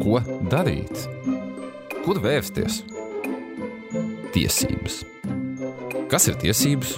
Ko 0.00 0.18
darīt? 0.50 0.92
Kur 2.04 2.18
vērsties? 2.22 2.82
Tiesības. 4.34 5.00
Kas 6.12 6.28
ir 6.30 6.36
tiesības? 6.42 6.96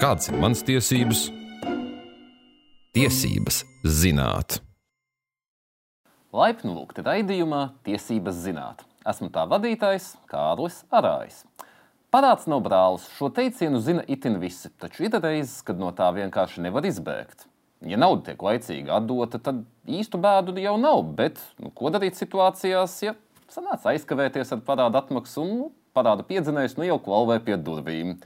Kādas 0.00 0.30
ir 0.30 0.38
manas 0.42 0.64
tiesības? 0.66 1.28
Tiesības 2.94 3.62
zināt. 3.86 4.58
Laipni 6.34 6.74
lūgti 6.74 7.06
raidījumā 7.06 7.62
Tiesības 7.86 8.42
zināt. 8.42 8.82
Esmu 9.06 9.30
tā 9.30 9.46
vadītājs 9.50 10.12
Kārlis 10.30 10.82
Arājs. 10.90 11.44
Parāds 12.14 12.48
nav 12.50 12.64
brālis. 12.66 13.06
Šo 13.14 13.30
teicienu 13.30 13.78
zina 13.82 14.02
itin 14.10 14.40
visi, 14.42 14.72
taču 14.78 15.06
ir 15.06 15.14
reizes, 15.22 15.60
kad 15.62 15.78
no 15.78 15.94
tā 15.94 16.10
vienkārši 16.18 16.66
nevar 16.66 16.86
izbēgt. 16.90 17.46
Ja 17.88 18.00
nauda 18.00 18.30
tiek 18.30 18.42
laicīgi 18.42 18.92
atdota, 18.92 19.40
tad 19.42 19.62
īstu 19.84 20.20
bēdu 20.22 20.56
jau 20.62 20.76
nav. 20.80 21.02
Bet 21.18 21.40
nu, 21.60 21.72
ko 21.76 21.92
darīt 21.94 22.18
situācijās, 22.18 22.98
ja 23.04 23.14
sanāca 23.52 23.92
aizkavēties 23.92 24.54
ar 24.54 24.62
parādu 24.66 25.00
atmaksu 25.00 25.42
un 25.44 25.56
nu, 25.58 25.72
parāda 25.94 26.26
piedzinējs 26.26 26.78
nu, 26.78 26.86
jau 26.88 27.00
kvalvē 27.04 27.40
pie 27.44 27.58
durvīm? 27.60 28.16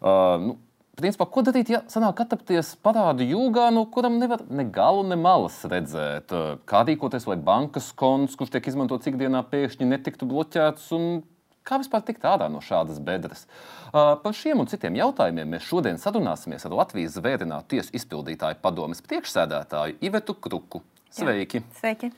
Uh, 0.00 0.36
nu, 0.42 0.56
Principā, 0.96 1.26
ko 1.28 1.42
darīt, 1.44 1.68
ja 1.68 1.82
sanāk 1.92 2.22
atapties 2.22 2.70
parādu 2.80 3.20
jūgā, 3.28 3.66
no 3.68 3.82
kuram 3.92 4.14
nevar 4.16 4.46
ne 4.48 4.64
galu, 4.72 5.02
ne 5.04 5.18
malas 5.20 5.58
redzēt? 5.68 6.32
Kā 6.64 6.80
rīkoties, 6.88 7.26
lai 7.28 7.36
bankas 7.36 7.90
konts, 7.92 8.32
kurš 8.40 8.54
tiek 8.54 8.70
izmantots 8.70 9.10
ikdienā, 9.10 9.42
pēkšņi 9.50 9.90
netiktu 9.90 10.24
bloķēts 10.30 10.86
un 10.96 11.18
Kā 11.66 11.80
vispār 11.82 12.04
tikt 12.06 12.22
ārā 12.28 12.46
no 12.52 12.60
šādas 12.62 13.00
bedres? 13.02 13.46
Par 13.90 14.34
šiem 14.38 14.60
un 14.62 14.68
citiem 14.70 14.94
jautājumiem 15.00 15.56
mēs 15.56 15.66
šodien 15.66 15.98
sarunāsimies 15.98 16.62
ar 16.68 16.76
Latvijas 16.78 17.16
zvērinātu 17.18 17.74
tiesu 17.74 17.94
izpildītāju 17.98 18.60
padomes 18.62 19.02
priekšsēdētāju 19.02 19.98
Ivetu 20.06 20.36
Kruku. 20.38 20.84
Sveiki! 21.10 21.64
Jā. 21.64 21.78
Sveiki. 21.80 22.12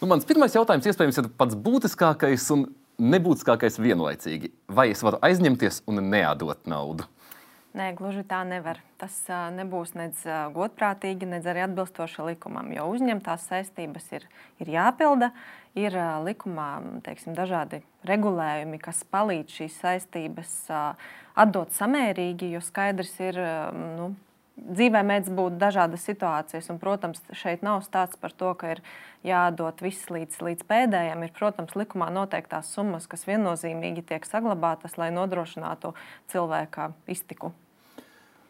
Nu, 0.00 0.08
mans 0.10 0.26
pirmais 0.26 0.54
jautājums 0.56 0.88
iespējams 0.90 1.22
ir 1.22 1.30
pats 1.38 1.54
būtiskākais 1.66 2.48
un 2.56 2.66
nebūtiskākais 2.98 3.78
vienlaicīgi. 3.82 4.50
Vai 4.72 4.90
es 4.90 5.04
varu 5.06 5.20
aizņemties 5.24 5.84
un 5.86 6.02
neatdot 6.10 6.66
naudu? 6.66 7.06
Nē, 7.76 7.90
gluži 7.92 8.22
tā 8.24 8.38
nevar. 8.48 8.78
Tas 8.96 9.12
uh, 9.28 9.50
nebūs 9.52 9.90
nec 9.98 10.16
uh, 10.24 10.46
godprātīgi, 10.54 11.26
nec 11.28 11.44
arī 11.44 11.66
atbilstoši 11.66 12.24
likumam, 12.30 12.70
jo 12.72 12.86
uzņemtās 12.88 13.44
saistības 13.50 14.06
ir, 14.16 14.24
ir 14.64 14.70
jāpilda. 14.72 15.28
Ir 15.76 15.92
uh, 15.92 16.14
likumā 16.24 16.70
teiksim, 17.04 17.34
dažādi 17.36 17.82
regulējumi, 18.08 18.80
kas 18.80 19.02
palīdz 19.12 19.58
šīs 19.58 19.76
saistības 19.82 20.54
atdot 21.36 21.74
samērīgi, 21.76 22.54
jo 22.54 22.62
skaidrs 22.64 23.12
ir, 23.26 23.42
nu, 23.76 24.08
dzīvē 24.56 25.04
mēdz 25.10 25.28
būt 25.36 25.60
dažādas 25.60 26.08
situācijas. 26.08 26.70
Un, 26.72 26.80
protams, 26.80 27.20
šeit 27.36 27.66
nav 27.66 27.82
stāsts 27.84 28.16
par 28.22 28.32
to, 28.32 28.54
ka 28.56 28.72
ir 28.78 28.82
jādod 29.26 29.84
viss 29.84 30.08
līdz, 30.08 30.40
līdz 30.48 30.64
pēdējiem. 30.72 31.28
Ir, 31.28 31.36
protams, 31.36 31.76
likumā 31.76 32.08
noteiktās 32.14 32.72
summas, 32.72 33.04
kas 33.10 33.28
viennozīmīgi 33.28 34.06
tiek 34.14 34.24
saglabātas, 34.24 34.96
lai 34.96 35.12
nodrošinātu 35.12 35.92
cilvēka 36.32 36.94
iztiku. 37.12 37.52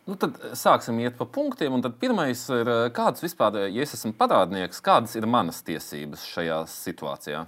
Nu, 0.07 0.15
tad 0.15 0.39
eh, 0.39 0.55
sāksim 0.55 1.01
iet 1.03 1.17
pa 1.19 1.27
punktiem. 1.27 1.81
Pirmais 2.01 2.45
ir, 2.55 2.69
eh, 2.71 2.85
kādas 2.95 3.25
vispār, 3.25 3.59
eh, 3.65 3.73
ja 3.75 3.83
es 3.83 3.97
esmu 3.97 4.15
parādnieks, 4.19 4.83
kādas 4.85 5.17
ir 5.19 5.27
manas 5.27 5.63
tiesības 5.67 6.23
šajā 6.31 6.61
situācijā? 6.71 7.43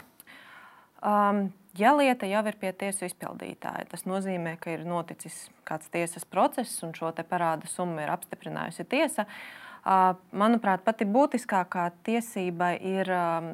Um, 0.98 1.44
ja 1.78 1.92
lieta 1.94 2.26
jau 2.26 2.42
ir 2.50 2.58
pie 2.58 2.72
tiesu 2.74 3.06
izpildītāja, 3.06 3.86
tas 3.92 4.02
nozīmē, 4.10 4.56
ka 4.58 4.74
ir 4.74 4.82
noticis 4.82 5.44
kāds 5.68 5.86
tiesas 5.94 6.26
process 6.26 6.82
un 6.82 6.96
šo 6.96 7.12
parāda 7.22 7.70
summu 7.70 8.02
ir 8.02 8.10
apstiprinājusi 8.10 8.88
tiesa. 8.90 9.28
Uh, 9.86 10.18
manuprāt, 10.34 10.82
pati 10.82 11.06
būtiskākā 11.06 11.92
tiesība 12.02 12.72
ir 12.82 13.08
um, 13.14 13.52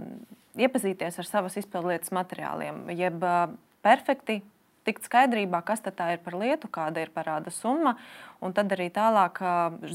iepazīties 0.56 1.20
ar 1.20 1.28
savas 1.28 1.58
izpildlietas 1.60 2.10
materiāliem, 2.16 2.88
jeb 2.96 3.20
uh, 3.20 3.52
perfekti 3.84 4.40
tikt 4.86 5.08
skaidrībā, 5.08 5.62
kas 5.66 5.82
tā 5.84 6.12
ir 6.14 6.22
par 6.24 6.36
lietu, 6.38 6.68
kāda 6.72 7.02
ir 7.04 7.10
parāda 7.14 7.52
summa. 7.54 7.96
Un 8.44 8.52
tad 8.56 8.72
arī 8.76 8.90
tālāk, 8.92 9.40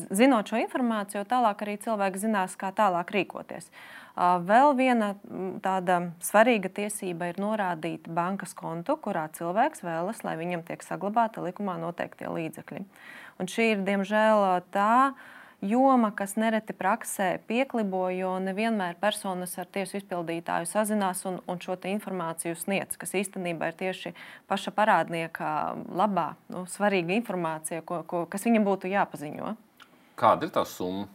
zinot 0.09 0.49
šo 0.49 0.59
informāciju, 0.63 1.25
tālāk 1.29 1.63
arī 1.65 1.77
cilvēks 1.81 2.25
zinās, 2.25 2.57
kā 2.59 2.71
tālāk 2.75 3.13
rīkoties. 3.13 3.69
Vēl 4.19 4.73
viena 4.75 5.13
tāda 5.63 5.99
svarīga 6.25 6.71
tiesība 6.81 7.29
ir 7.29 7.39
norādīt 7.39 8.09
bankas 8.11 8.55
kontu, 8.57 8.97
kurā 8.99 9.29
cilvēks 9.37 9.85
vēlas, 9.85 10.23
lai 10.27 10.35
viņam 10.41 10.65
tiek 10.67 10.83
saglabāta 10.83 11.45
likumā 11.45 11.77
noteiktie 11.79 12.27
līdzekļi. 12.27 12.83
Un 13.39 13.47
šī 13.47 13.69
ir, 13.75 13.83
diemžēl, 13.87 14.65
tā 14.75 15.13
joma, 15.61 16.11
kas 16.15 16.35
nereti 16.39 16.73
praksē 16.77 17.29
pieklibo, 17.47 18.05
jo 18.13 18.31
nevienmēr 18.43 18.97
personas 19.01 19.57
ar 19.59 19.67
tiesu 19.67 19.99
izpildītāju 19.99 20.69
sazinās 20.69 21.25
un, 21.29 21.39
un 21.49 21.61
šo 21.61 21.77
informāciju 21.89 22.57
sniedz, 22.59 22.97
kas 22.99 23.15
īstenībā 23.19 23.71
ir 23.71 23.79
tieši 23.79 24.13
paša 24.47 24.73
parādnieka 24.75 25.51
labā, 25.89 26.33
nu, 26.53 26.65
svarīga 26.69 27.15
informācija, 27.17 27.83
ko, 27.83 28.03
ko, 28.07 28.25
kas 28.29 28.47
viņam 28.47 28.67
būtu 28.67 28.91
jāpaziņo. 28.91 29.55
Kāda 30.19 30.47
ir 30.47 30.53
tā 30.55 30.65
summa? 30.67 31.07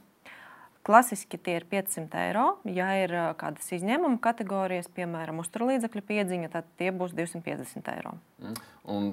Klasiski 0.85 1.39
tie 1.41 1.55
ir 1.57 1.65
500 1.65 2.19
eiro. 2.27 2.45
Ja 2.69 2.91
ir 3.01 3.13
kādas 3.41 3.71
izņēmuma 3.73 4.19
kategorijas, 4.21 4.91
piemēram, 4.93 5.39
uzturlīdzekļu 5.41 6.03
piedziņa, 6.05 6.51
tad 6.53 6.69
tie 6.77 6.91
būs 6.93 7.15
250 7.17 7.89
eiro. 7.95 8.13
Mm. 8.45 8.59
Un, 8.93 9.07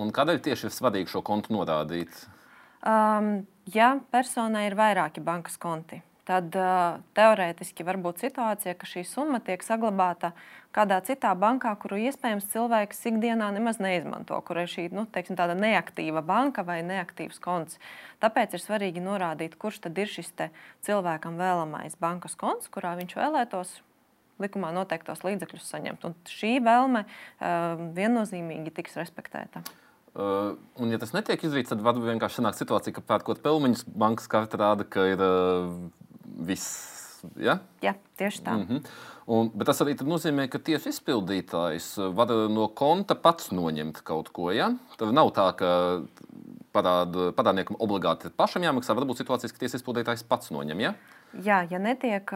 un 0.00 0.12
kādēļ 0.16 0.40
tieši 0.46 0.70
ir 0.70 0.72
svarīgi 0.72 1.12
šo 1.12 1.20
kontu 1.20 1.52
norādīt? 1.52 2.22
Um, 2.80 3.42
ja 3.74 3.96
personai 4.12 4.66
ir 4.68 4.76
vairāki 4.78 5.22
bankas 5.24 5.58
konti, 5.60 6.00
tad 6.28 6.54
uh, 6.58 7.00
teorētiski 7.16 7.84
var 7.86 7.98
būt 8.02 8.22
situācija, 8.22 8.76
ka 8.78 8.88
šī 8.88 9.02
summa 9.08 9.40
tiek 9.44 9.62
saglabāta 9.66 10.32
kādā 10.74 11.00
citā 11.06 11.32
bankā, 11.34 11.72
kuru 11.82 11.98
iespējams 12.04 12.46
cilvēks 12.52 13.02
ikdienā 13.10 13.50
nemaz 13.56 13.80
neizmanto, 13.82 14.38
kur 14.46 14.62
ir 14.62 14.70
šī 14.70 14.86
nu, 14.94 15.06
teiksim, 15.10 15.38
neaktīva 15.58 16.22
banka 16.22 16.62
vai 16.66 16.80
neaktīvs 16.86 17.42
konts. 17.42 17.80
Tāpēc 18.22 18.54
ir 18.54 18.62
svarīgi 18.62 19.02
norādīt, 19.02 19.58
kurš 19.58 19.82
tad 19.86 19.98
ir 19.98 20.10
šis 20.10 20.32
cilvēkam 20.86 21.40
vēlamais 21.40 21.98
bankas 22.00 22.38
konts, 22.38 22.70
kurā 22.70 22.94
viņš 23.00 23.16
vēlētos 23.18 23.80
likumā 24.40 24.70
noteiktos 24.72 25.24
līdzekļus 25.26 25.68
saņemt. 25.74 26.06
Un 26.06 26.16
šī 26.30 26.56
vēlme 26.64 27.04
uh, 27.04 27.86
viennozīmīgi 27.96 28.72
tiks 28.78 28.96
respektēta. 29.00 29.64
Uh, 30.10 30.56
un, 30.82 30.90
ja 30.90 30.98
tas 30.98 31.12
netiek 31.14 31.42
izdarīts, 31.46 31.70
tad 31.70 31.84
var 31.86 31.98
vienkārši 32.00 32.40
sanākt 32.40 32.58
situācija, 32.58 32.96
ka 32.96 33.04
pērkot 33.12 33.44
pelmeņus, 33.44 33.84
bankas 33.94 34.26
karte 34.30 34.58
rāda, 34.58 34.82
ka 34.82 35.04
ir 35.12 35.22
uh, 35.22 35.70
viss. 36.48 36.88
Ja? 37.38 37.60
Jā, 37.84 37.94
tieši 38.18 38.42
tā. 38.42 38.56
Mm 38.56 38.66
-hmm. 38.66 38.90
un, 39.26 39.50
bet 39.54 39.66
tas 39.70 39.80
arī 39.84 39.94
nozīmē, 39.94 40.48
ka 40.48 40.58
tiesu 40.58 40.88
izpildītājs 40.88 42.14
var 42.16 42.32
no 42.50 42.68
konta 42.68 43.14
pats 43.14 43.52
noņemt 43.52 44.02
kaut 44.02 44.32
ko. 44.32 44.50
Ja? 44.50 44.72
Tad 44.96 45.12
nav 45.14 45.30
tā, 45.36 45.52
ka 45.54 46.02
parād, 46.72 47.34
parādniekam 47.36 47.76
obligāti 47.78 48.30
pašam 48.30 48.62
jāmaksā. 48.62 48.96
Varbūt 48.96 49.22
situācijas, 49.22 49.52
ka 49.52 49.58
tiesu 49.58 49.76
izpildītājs 49.76 50.24
pats 50.28 50.50
noņem. 50.50 50.80
Ja, 50.80 50.94
Jā 51.44 51.66
ja 51.70 51.78
netiek. 51.78 52.32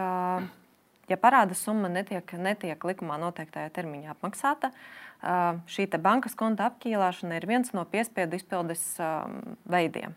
Ja 1.09 1.17
parāda 1.21 1.53
summa 1.57 1.89
netiek, 1.91 2.33
netiek 2.41 2.81
likumā 2.87 3.19
noteiktajā 3.21 3.69
termiņā 3.75 4.15
apmaksāta, 4.15 4.71
šī 5.69 5.87
bankas 6.01 6.33
konta 6.37 6.69
apkīlāšana 6.71 7.37
ir 7.37 7.47
viens 7.49 7.71
no 7.77 7.85
piespiedu 7.85 8.39
izpildes 8.39 8.83
veidiem. 9.69 10.15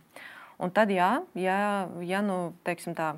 Un 0.59 0.73
tad, 0.75 0.91
jā, 0.91 1.21
ja, 1.39 1.59
ja 2.03 2.21
nu, 2.25 2.39
teiksim, 2.67 2.97
tā, 2.99 3.13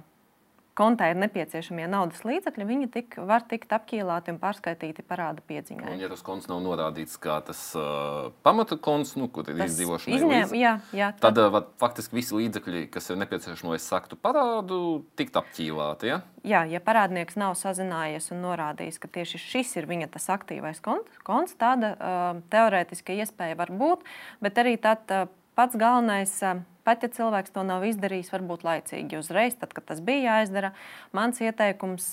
kontā 0.79 1.11
ir 1.11 1.19
nepieciešamie 1.21 1.87
naudas 1.91 2.23
līdzekļi, 2.27 2.67
viņi 2.67 2.89
tik, 2.95 3.17
var 3.29 3.45
tikt 3.49 3.73
apkīlāti 3.75 4.35
un 4.35 4.39
pārskaitīti 4.43 5.05
parāda 5.07 5.43
piedziņai. 5.47 5.95
Un, 5.95 6.03
ja 6.03 6.11
tas 6.13 6.23
konts 6.27 6.49
nav 6.51 6.63
norādīts 6.65 7.19
kā 7.21 7.39
tas 7.47 7.61
uh, 7.79 8.31
pamata 8.47 8.79
konts, 8.81 9.17
nu, 9.21 9.29
kur 9.33 9.49
ir 9.51 9.61
izdzīvošana, 9.67 10.19
izņēm, 10.19 10.55
jā, 10.59 10.75
jā, 10.97 11.11
tad, 11.21 11.39
tad 11.39 11.61
uh, 11.61 11.69
faktiski 11.83 12.21
visi 12.21 12.37
līdzekļi, 12.39 12.85
kas 12.95 13.11
ir 13.11 13.21
nepieciešami, 13.25 13.75
lai 13.75 13.81
saktu 13.83 14.19
parādu, 14.21 14.81
tikt 15.19 15.39
apķīlāti. 15.41 16.13
Ja? 16.13 16.21
Jā, 16.47 16.65
ja 16.71 16.81
parādnieks 16.85 17.39
nav 17.41 17.57
sazinājies 17.61 18.31
un 18.35 18.45
norādījis, 18.47 19.01
ka 19.03 19.11
tieši 19.13 19.43
šis 19.43 19.77
ir 19.81 19.91
viņa 19.91 20.11
aktīvais 20.31 20.81
konts, 20.85 21.21
konts 21.27 21.57
tāda 21.61 21.95
uh, 21.97 22.43
teorētiska 22.53 23.17
iespēja 23.19 23.59
var 23.59 23.73
būt, 23.75 24.07
bet 24.45 24.61
arī 24.63 24.77
tad, 24.81 25.05
uh, 25.11 25.31
pats 25.59 25.79
galvenais. 25.81 26.37
Uh, 26.45 26.63
Pat 26.91 27.05
ja 27.07 27.11
cilvēks 27.15 27.53
to 27.55 27.63
nav 27.63 27.85
izdarījis, 27.87 28.33
varbūt 28.35 28.65
laicīgi 28.67 29.15
uzreiz, 29.21 29.55
tad, 29.61 29.71
kad 29.77 29.85
tas 29.93 30.01
bija 30.03 30.41
jāizdara, 30.41 30.73
mans 31.15 31.39
ieteikums. 31.39 32.09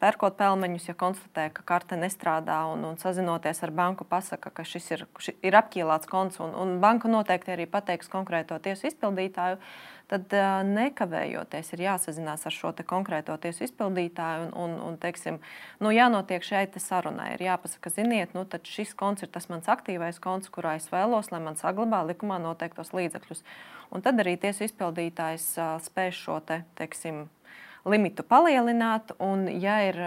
Pērkot 0.00 0.38
pelmeņus, 0.38 0.86
ja 0.88 0.94
konstatē, 0.96 1.50
ka 1.52 1.62
karte 1.68 1.96
nestrādā 2.00 2.62
un, 2.72 2.86
un 2.88 2.94
sazinoties 2.96 3.58
ar 3.66 3.72
banku, 3.76 4.06
pasaka, 4.08 4.48
ka 4.48 4.64
šis 4.64 4.86
ir, 4.94 5.02
ši, 5.20 5.34
ir 5.44 5.56
apķīlāts 5.58 6.08
konts, 6.08 6.38
un, 6.40 6.54
un 6.56 6.78
banka 6.80 7.10
noteikti 7.10 7.52
arī 7.52 7.66
pateiks 7.68 8.08
konkrēto 8.08 8.56
tiesu 8.64 8.88
izpildītāju, 8.88 9.58
tad 10.10 10.32
nekavējoties 10.66 11.74
ir 11.76 11.82
jāsazinās 11.84 12.46
ar 12.48 12.54
šo 12.56 12.72
konkrēto 12.88 13.36
tiesu 13.42 13.66
izpildītāju 13.66 14.46
un, 14.48 14.54
un, 14.62 14.78
un 14.88 14.96
teiksim, 15.02 15.36
nu, 15.84 15.92
jānotiek 15.92 16.48
šai 16.48 16.64
sarunai. 16.80 17.34
Ir 17.36 17.44
jāpasaka, 17.50 17.92
ziniet, 17.92 18.32
nu, 18.34 18.46
šis 18.64 18.94
konts 18.96 19.26
ir 19.26 19.30
tas 19.30 19.50
mans 19.52 19.68
aktīvais 19.68 20.18
konts, 20.22 20.48
kurā 20.48 20.78
es 20.80 20.88
vēlos, 20.88 21.28
lai 21.30 21.42
man 21.44 21.60
saglabā 21.60 22.00
likumā 22.08 22.40
noteiktos 22.40 22.94
līdzekļus. 22.96 23.44
Un 23.92 24.00
tad 24.06 24.22
arī 24.22 24.38
tiesu 24.40 24.64
izpildītājs 24.64 25.52
spēj 25.90 26.16
šo 26.16 26.40
te, 26.46 26.62
teiksim, 26.80 27.26
limitu 27.88 28.24
palielināt, 28.26 29.14
un, 29.22 29.46
ja 29.60 29.78
ir 29.88 29.98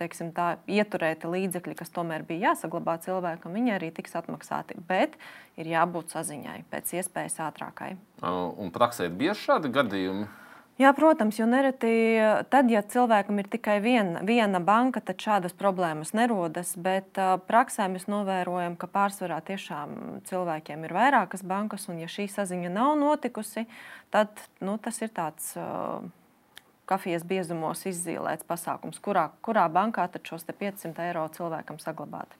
teiksim, 0.00 0.32
tā, 0.36 0.56
ieturēti 0.70 1.28
līdzekļi, 1.30 1.76
kas 1.78 1.92
tomēr 1.92 2.24
bija 2.28 2.52
jāsaglabā 2.52 2.96
cilvēkam, 3.04 3.56
viņi 3.56 3.76
arī 3.76 3.92
tiks 3.96 4.16
atmaksāti. 4.18 4.78
Bet 4.88 5.18
ir 5.60 5.68
jābūt 5.74 6.16
saziņai 6.16 6.62
pēc 6.72 6.96
iespējas 7.00 7.38
ātrākai. 7.50 7.94
Un 8.24 8.72
praksē 8.74 9.10
ir 9.10 9.16
bieži 9.16 9.48
šādi 9.50 9.72
gadījumi? 9.74 10.26
Jā, 10.76 10.90
protams, 10.92 11.38
jo 11.40 11.46
nereti 11.48 11.88
tad, 12.52 12.68
ja 12.68 12.82
cilvēkam 12.84 13.38
ir 13.40 13.46
tikai 13.48 13.78
viena, 13.80 14.20
viena 14.28 14.58
banka, 14.60 15.00
tad 15.00 15.22
šādas 15.24 15.54
problēmas 15.56 16.12
nerodas. 16.12 16.74
Bet 16.76 17.16
uh, 17.16 17.38
praksē 17.40 17.86
mēs 17.88 18.04
novērojam, 18.12 18.76
ka 18.76 18.90
pārsvarā 18.92 19.38
tiešām 19.48 20.20
cilvēkiem 20.28 20.84
ir 20.84 20.92
vairākas 20.92 21.46
bankas, 21.48 21.88
un 21.88 22.02
ja 22.04 22.10
šī 22.12 22.28
saziņa 22.28 22.74
nav 22.74 22.92
notikusi, 23.00 23.64
tad 24.12 24.36
nu, 24.60 24.76
tas 24.76 25.00
ir 25.00 25.16
tāds. 25.16 25.54
Uh, 25.56 26.04
Kafijas 26.86 27.24
biezumos 27.26 27.82
izzīmēts 27.90 28.46
pasākums, 28.46 29.00
kurā, 29.02 29.28
kurā 29.42 29.66
bankā 29.72 30.06
tad 30.12 30.26
šos 30.26 30.46
500 30.46 31.08
eiro 31.08 31.26
cilvēkam 31.34 31.80
saglabāt. 31.82 32.36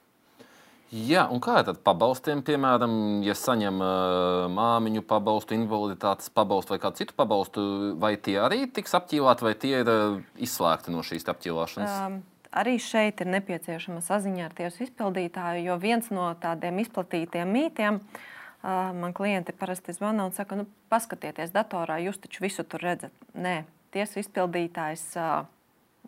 Jā, 0.94 1.25
un 1.34 1.40
kā 1.43 1.56
ar 1.64 1.72
pabalstiem, 1.82 2.44
piemēram, 2.46 2.93
ja 3.26 3.34
saņem 3.34 3.81
uh, 3.82 4.44
māmiņu 4.54 5.02
pabalstu, 5.02 5.56
invaliditātes 5.58 6.31
pabalstu 6.31 6.76
vai 6.76 6.78
kādu 6.84 7.00
citu 7.00 7.16
pabalstu, 7.19 7.64
vai 7.98 8.12
tie 8.14 8.37
arī 8.38 8.69
tiks 8.70 8.94
apķīlāti, 8.94 9.46
vai 9.48 9.54
tie 9.58 9.72
ir 9.81 9.90
uh, 9.90 10.20
izslēgti 10.38 10.94
no 10.94 11.02
šīs 11.06 11.26
apķīlāšanas? 11.34 11.99
Um. 12.06 12.22
Arī 12.56 12.78
šeit 12.81 13.19
ir 13.20 13.28
nepieciešama 13.28 14.00
saziņa 14.00 14.46
ar 14.46 14.54
tiesu 14.56 14.87
izpildītāju, 14.87 15.66
jo 15.66 15.75
viens 15.82 16.06
no 16.14 16.31
tādiem 16.40 16.78
izplatītiem 16.81 17.50
mītiem 17.52 17.99
uh, 17.99 18.94
man 18.96 19.12
klienti 19.12 19.52
parasti 19.52 19.92
zvana 19.92 20.25
un 20.25 20.32
saka, 20.32 20.56
nu, 20.62 20.64
paskatieties 20.88 21.52
datorā, 21.52 21.99
jūs 22.06 22.22
taču 22.22 22.46
visu 22.46 22.64
tur 22.64 22.87
redzat. 22.87 23.12
Nē, 23.34 23.58
tiesu 23.96 24.22
izpildītājs 24.22 25.10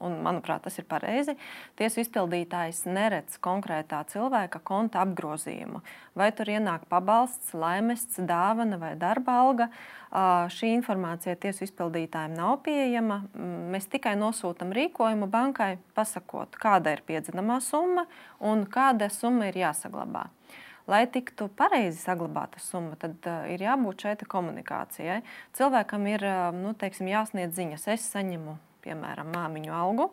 un 0.05 0.19
manuprāt, 0.23 0.63
tas 0.67 0.79
ir 0.79 0.87
pareizi. 0.89 1.35
Tiesu 1.79 2.03
izpildītājs 2.05 2.85
neredz 2.89 3.39
konkrētā 3.43 4.05
cilvēka 4.13 4.61
konta 4.67 5.03
apgrozījumu. 5.05 5.83
Vai 6.19 6.31
tur 6.37 6.51
ienāk 6.53 6.87
pabalsts, 6.91 7.51
laimests, 7.57 8.21
dāvana 8.29 8.79
vai 8.81 8.95
darba 9.01 9.39
alga. 9.43 9.69
Šī 10.55 10.73
informācija 10.77 11.37
tiesu 11.41 11.67
izpildītājiem 11.67 12.39
nav 12.39 12.61
pieejama. 12.67 13.21
Mēs 13.75 13.91
tikai 13.93 14.15
nosūtām 14.21 14.73
rīkojumu 14.77 15.29
bankai, 15.33 15.77
pasakot, 15.99 16.57
kāda 16.63 16.97
ir 16.97 17.05
piedzinamā 17.09 17.61
summa 17.65 18.07
un 18.39 18.67
kāda 18.71 19.11
summa 19.13 19.51
ir 19.51 19.65
jāsaglabā. 19.65 20.29
Lai 20.89 21.03
tiktu 21.13 21.51
pareizi 21.53 22.01
saglabāta 22.01 22.63
summa, 22.65 22.97
tad 23.01 23.27
uh, 23.29 23.45
ir 23.53 23.61
jābūt 23.61 24.07
šai 24.07 24.15
komunikācijai. 24.25 25.21
Cilvēkam 25.59 26.09
ir 26.09 26.25
uh, 26.25 26.49
nu, 26.57 26.73
teiksim, 26.79 27.11
jāsniedz 27.13 27.59
ziņas, 27.59 27.85
es 27.93 28.09
saņemu 28.15 28.57
piemēram, 28.89 29.33
māmiņu 29.35 29.75
algu, 29.75 30.09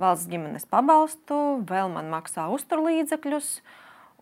valsts 0.00 0.30
ģimenes 0.30 0.66
pabalstu, 0.70 1.60
vēl 1.68 1.92
man 1.92 2.10
maksā 2.12 2.48
uzturlīdzekļus. 2.54 3.50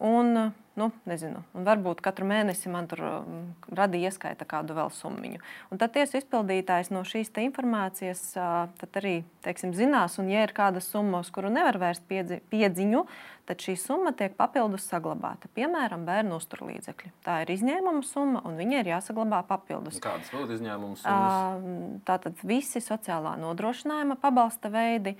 Un, 0.04 0.50
nu, 0.80 0.90
nezinu, 1.08 1.42
un 1.54 1.66
varbūt 1.66 2.02
katru 2.04 2.26
mēnesi 2.28 2.70
man 2.72 2.88
tur 2.90 3.02
um, 3.06 3.42
radīja 3.74 4.10
ieskaita 4.10 4.46
kādu 4.48 4.76
vēl 4.76 4.90
summu. 4.94 5.38
Tad 5.78 5.94
tiesa 5.94 6.18
izpildītājs 6.18 6.90
no 6.94 7.04
šīs 7.06 7.30
informācijas 7.44 8.22
arī 8.38 9.20
teiksim, 9.44 9.74
zinās, 9.76 10.18
un, 10.18 10.30
ja 10.32 10.44
ir 10.46 10.54
kāda 10.56 10.82
summa, 10.84 11.20
uz 11.24 11.30
kuru 11.34 11.52
nevar 11.52 11.78
vērst 11.80 12.04
piedzi, 12.08 12.40
piedziņu, 12.52 13.04
tad 13.48 13.62
šī 13.64 13.76
summa 13.80 14.14
tiek 14.16 14.34
papildus 14.38 14.86
saglabāta. 14.88 15.50
Piemēram, 15.56 16.06
bērnu 16.08 16.38
uzturlīdzekļi. 16.40 17.12
Tā 17.24 17.40
ir 17.44 17.54
izņēmuma 17.54 18.04
summa, 18.08 18.42
un 18.48 18.58
viņai 18.60 18.82
ir 18.82 18.92
jāsaglabā 18.94 19.42
papildus. 19.48 20.00
Kādas 20.02 20.32
vēl 20.34 20.46
ir 20.48 20.56
izņēmuma 20.58 21.00
summas? 21.00 21.98
Tātad 22.08 22.44
visi 22.46 22.82
sociālā 22.84 23.36
nodrošinājuma 23.42 24.18
pabalsta 24.20 24.72
veidi. 24.72 25.18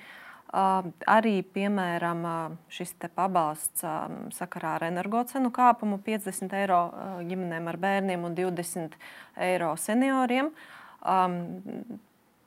Arī, 0.55 1.39
piemēram, 1.55 2.21
šis 2.71 2.93
pabalsts 3.17 3.83
sakarā 4.37 4.77
ar 4.79 4.85
energocenu 4.87 5.51
kāpumu 5.55 5.99
50 6.05 6.55
eiro 6.61 6.81
ģimenēm 7.27 7.67
ar 7.73 7.79
bērniem 7.83 8.27
un 8.29 8.37
20 8.39 8.95
eiro 9.49 9.73
senioriem. 9.75 10.53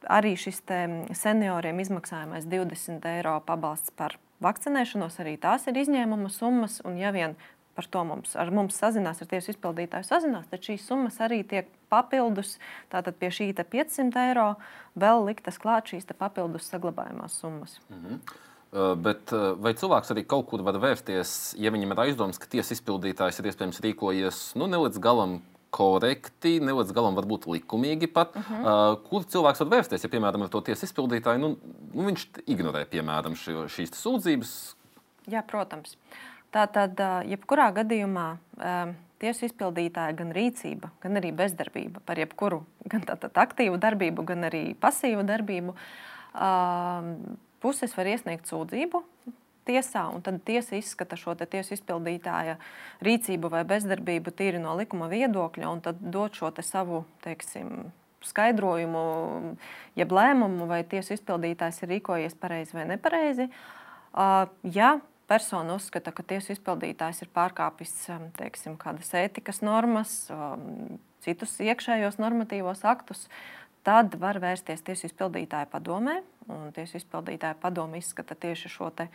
Arī 0.08 0.34
šis 0.40 0.62
senioriem 1.20 1.84
izmaksājamais 1.84 2.48
20 2.48 3.10
eiro 3.12 3.36
pabalsts 3.44 3.92
par 3.92 4.16
vakcinēšanos, 4.46 5.20
arī 5.20 5.36
tās 5.42 5.68
ir 5.68 5.82
izņēmuma 5.82 6.32
summas. 6.32 6.80
Un, 6.88 6.96
ja 7.02 7.12
vien 7.12 7.36
par 7.78 7.86
to 7.94 8.02
mums, 8.10 8.34
ar 8.34 8.50
mums 8.50 8.80
sazinās, 8.82 9.20
ar 9.22 9.30
tiesu 9.30 9.54
izpildītāju 9.54 10.08
sazinās, 10.08 10.48
tad 10.50 10.66
šīs 10.66 10.86
summas 10.90 11.20
arī 11.22 11.44
tiek 11.46 11.70
papildus. 11.94 12.56
Tātad 12.90 13.20
pie 13.22 13.30
šī 13.30 13.52
500 13.54 14.24
eiro 14.32 14.48
vēl 14.98 15.28
liktas 15.28 15.60
klāt 15.62 15.94
šīs 15.94 16.10
papildus 16.18 16.72
saglabājumās 16.72 17.38
summas. 17.38 17.78
Mm 17.90 18.04
-hmm. 18.04 18.36
Uh, 18.68 18.96
bet 19.00 19.32
vai 19.64 19.72
cilvēks 19.74 20.12
arī 20.12 20.26
kaut 20.28 20.50
kur 20.50 20.62
var 20.62 20.74
vērsties, 20.74 21.56
ja 21.58 21.72
viņam 21.72 21.92
ir 21.92 22.00
aizdoms, 22.00 22.38
ka 22.38 22.50
tiesas 22.52 22.72
izpildītājs 22.76 23.40
ir 23.40 23.46
iespējams 23.46 23.80
rīkojies 23.80 24.56
nu, 24.56 24.68
ne 24.68 24.78
līdz 24.78 25.00
galam 25.00 25.42
korekti, 25.70 26.60
ne 26.60 26.74
līdz 26.74 26.92
galam 26.92 27.16
varbūt 27.16 27.48
likumīgi 27.48 28.08
pat. 28.08 28.36
Uh 28.36 28.50
-huh. 28.50 28.66
uh, 28.66 29.10
kur 29.10 29.24
cilvēks 29.24 29.60
var 29.60 29.70
vērsties, 29.70 30.04
ja, 30.04 30.10
piemēram, 30.10 30.44
ar 30.44 30.50
to 30.50 30.62
tiesu 30.62 30.86
izpildītāju 30.86 31.40
nu, 31.40 31.58
nu, 31.94 32.04
viņš 32.10 32.28
ignorē, 32.46 32.86
piemēram, 32.86 33.36
šo, 33.36 33.68
šīs 33.68 33.96
sūdzības? 34.04 34.76
Jā, 35.28 35.44
protams. 35.48 35.96
Uh, 35.96 36.37
Tātad, 36.58 36.98
jebkurā 37.30 37.68
gadījumā 37.76 38.28
tiesu 39.22 39.46
izpildītāja 39.46 40.16
gan 40.18 40.32
rīcība, 40.34 40.90
gan 41.04 41.20
arī 41.20 41.30
bezdarbība 41.38 42.02
par 42.06 42.18
jebkuru, 42.18 42.64
gan 42.90 43.04
tātad 43.06 43.38
aktīvu 43.38 43.78
darbību, 43.82 44.26
gan 44.26 44.48
arī 44.50 44.62
pasīvu 44.82 45.22
darbību, 45.28 45.76
puses 47.62 47.94
var 47.98 48.10
iesniegt 48.10 48.50
sūdzību 48.50 49.04
tiesā, 49.68 50.06
un 50.16 50.24
tad 50.26 50.40
tiesa 50.48 50.78
izskata 50.80 51.18
šo 51.20 51.36
tiesu 51.38 51.76
izpildītāja 51.76 52.56
rīcību 53.06 53.52
vai 53.52 53.62
bezdarbību 53.68 54.34
tīri 54.38 54.62
no 54.64 54.74
likuma 54.80 55.10
viedokļa, 55.12 55.70
un 55.70 55.84
tad 55.84 56.00
dod 56.02 56.38
šo 56.38 56.50
savu, 56.64 57.04
teiksim, 57.26 57.92
skaidrojumu, 58.26 59.04
jeb 60.00 60.16
lēmumu, 60.16 60.66
vai 60.72 60.82
tiesu 60.90 61.14
izpildītājs 61.18 61.84
ir 61.84 61.94
rīkojies 61.98 62.40
pareizi 62.40 62.80
vai 62.80 62.88
nepareizi. 62.96 63.50
Ja 64.74 64.96
persona 65.28 65.76
uzskata, 65.76 66.14
ka 66.16 66.24
tiesu 66.24 66.54
izpildītājs 66.56 67.24
ir 67.26 67.32
pārkāpis 67.36 67.94
um, 68.14 68.30
teiksim, 68.38 68.78
kādas 68.80 69.12
ētikas 69.18 69.62
normas, 69.66 70.16
um, 70.34 70.98
citus 71.26 71.58
iekšējos 71.64 72.20
normatīvos 72.22 72.86
aktus, 72.88 73.28
tad 73.88 74.16
var 74.20 74.40
vērsties 74.44 74.84
tiesu 74.88 75.08
izpildītāja 75.10 75.70
padomē. 75.72 76.22
Tiesu 76.76 77.02
izpildītāja 77.02 77.58
padome 77.60 78.00
izskata 78.00 78.36
tieši 78.40 78.72
šo 78.72 78.90
te, 78.96 79.10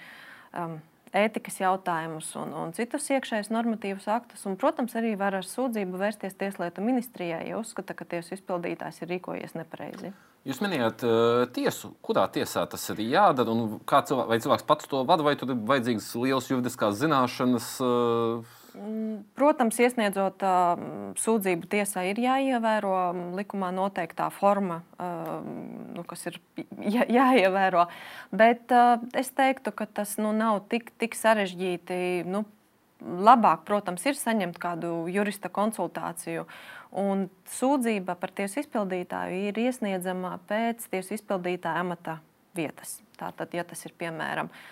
um, 0.56 0.78
ētikas 1.12 1.60
jautājumus 1.60 2.30
un, 2.40 2.52
un 2.56 2.72
citus 2.76 3.08
iekšējos 3.12 3.52
normatīvus 3.52 4.08
aktus. 4.12 4.44
Un, 4.48 4.56
protams, 4.60 4.94
arī 4.98 5.12
var 5.20 5.36
ar 5.38 5.46
sūdzību 5.46 6.00
vērsties 6.00 6.36
Tieslietu 6.40 6.84
ministrijai, 6.84 7.44
ja 7.50 7.60
uzskata, 7.60 7.96
ka 7.96 8.08
tiesu 8.08 8.36
izpildītājs 8.38 9.02
ir 9.02 9.12
rīkojies 9.12 9.56
nepareizi. 9.58 10.12
Jūs 10.48 10.58
minējāt 10.64 11.04
uh, 11.06 11.44
tiesu, 11.54 11.92
kurā 12.02 12.24
tiesā 12.32 12.64
tas 12.66 12.88
ir 12.90 13.04
jādara, 13.04 13.52
un 13.52 13.78
cilvēks, 13.86 14.30
vai 14.32 14.40
cilvēks 14.42 14.66
pats 14.66 14.90
to 14.90 15.04
vada, 15.06 15.22
vai 15.22 15.36
tur 15.38 15.52
ir 15.54 15.60
vajadzīgas 15.68 16.08
lielas 16.18 16.50
juridiskās 16.50 16.98
zināšanas? 17.04 17.76
Uh... 17.84 18.58
Protams, 19.36 19.76
iesniedzot 19.84 20.40
uh, 20.46 20.80
sūdzību 21.20 21.68
tiesā, 21.74 22.06
ir 22.08 22.20
jāievēro 22.22 22.94
likumā 23.36 23.68
noteiktā 23.74 24.30
forma, 24.32 24.80
uh, 24.96 25.42
nu, 25.92 26.04
kas 26.08 26.24
ir 26.30 26.38
jā, 26.80 27.04
jāievēro. 27.04 27.84
Bet 28.32 28.72
uh, 28.72 28.96
es 29.18 29.28
teiktu, 29.36 29.74
ka 29.76 29.84
tas 30.00 30.16
nu, 30.16 30.32
nav 30.36 30.62
tik, 30.72 30.88
tik 31.02 31.18
sarežģīti. 31.18 32.24
Nu, 32.32 32.46
labāk, 33.02 33.66
protams, 33.68 34.06
ir 34.08 34.16
saņemt 34.16 34.56
kādu 34.62 34.94
jurista 35.12 35.52
konsultāciju. 35.52 36.46
Un 36.96 37.28
sūdzība 37.52 38.16
par 38.20 38.32
tiesu 38.36 38.62
izpildītāju 38.64 39.48
ir 39.50 39.64
iesniedzama 39.66 40.38
pēc 40.48 40.88
tiesu 40.92 41.18
izpildītāja 41.18 41.84
amata 41.84 42.20
vietas. 42.56 43.02
Tātad, 43.20 43.52
ja 43.56 43.64
tas 43.68 43.84
ir 43.84 43.92
piemēram 44.00 44.48
um, 44.48 44.62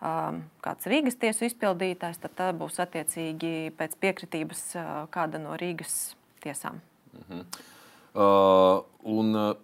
kāds 0.00 0.88
Rīgas 0.88 1.18
tiesu 1.20 1.44
izpildītājs, 1.48 2.20
tad 2.22 2.36
tā 2.38 2.50
būs 2.56 2.80
attiecīgi 2.80 3.72
pēc 3.76 3.98
piekritības 4.00 4.62
uh, 4.78 4.88
kāda 5.12 5.40
no 5.42 5.58
Rīgas 5.60 6.14
tiesām. 6.40 6.80
Mm 7.12 7.24
-hmm. 7.28 7.44
uh, 8.14 8.84
un, 9.02 9.36
uh, 9.36 9.56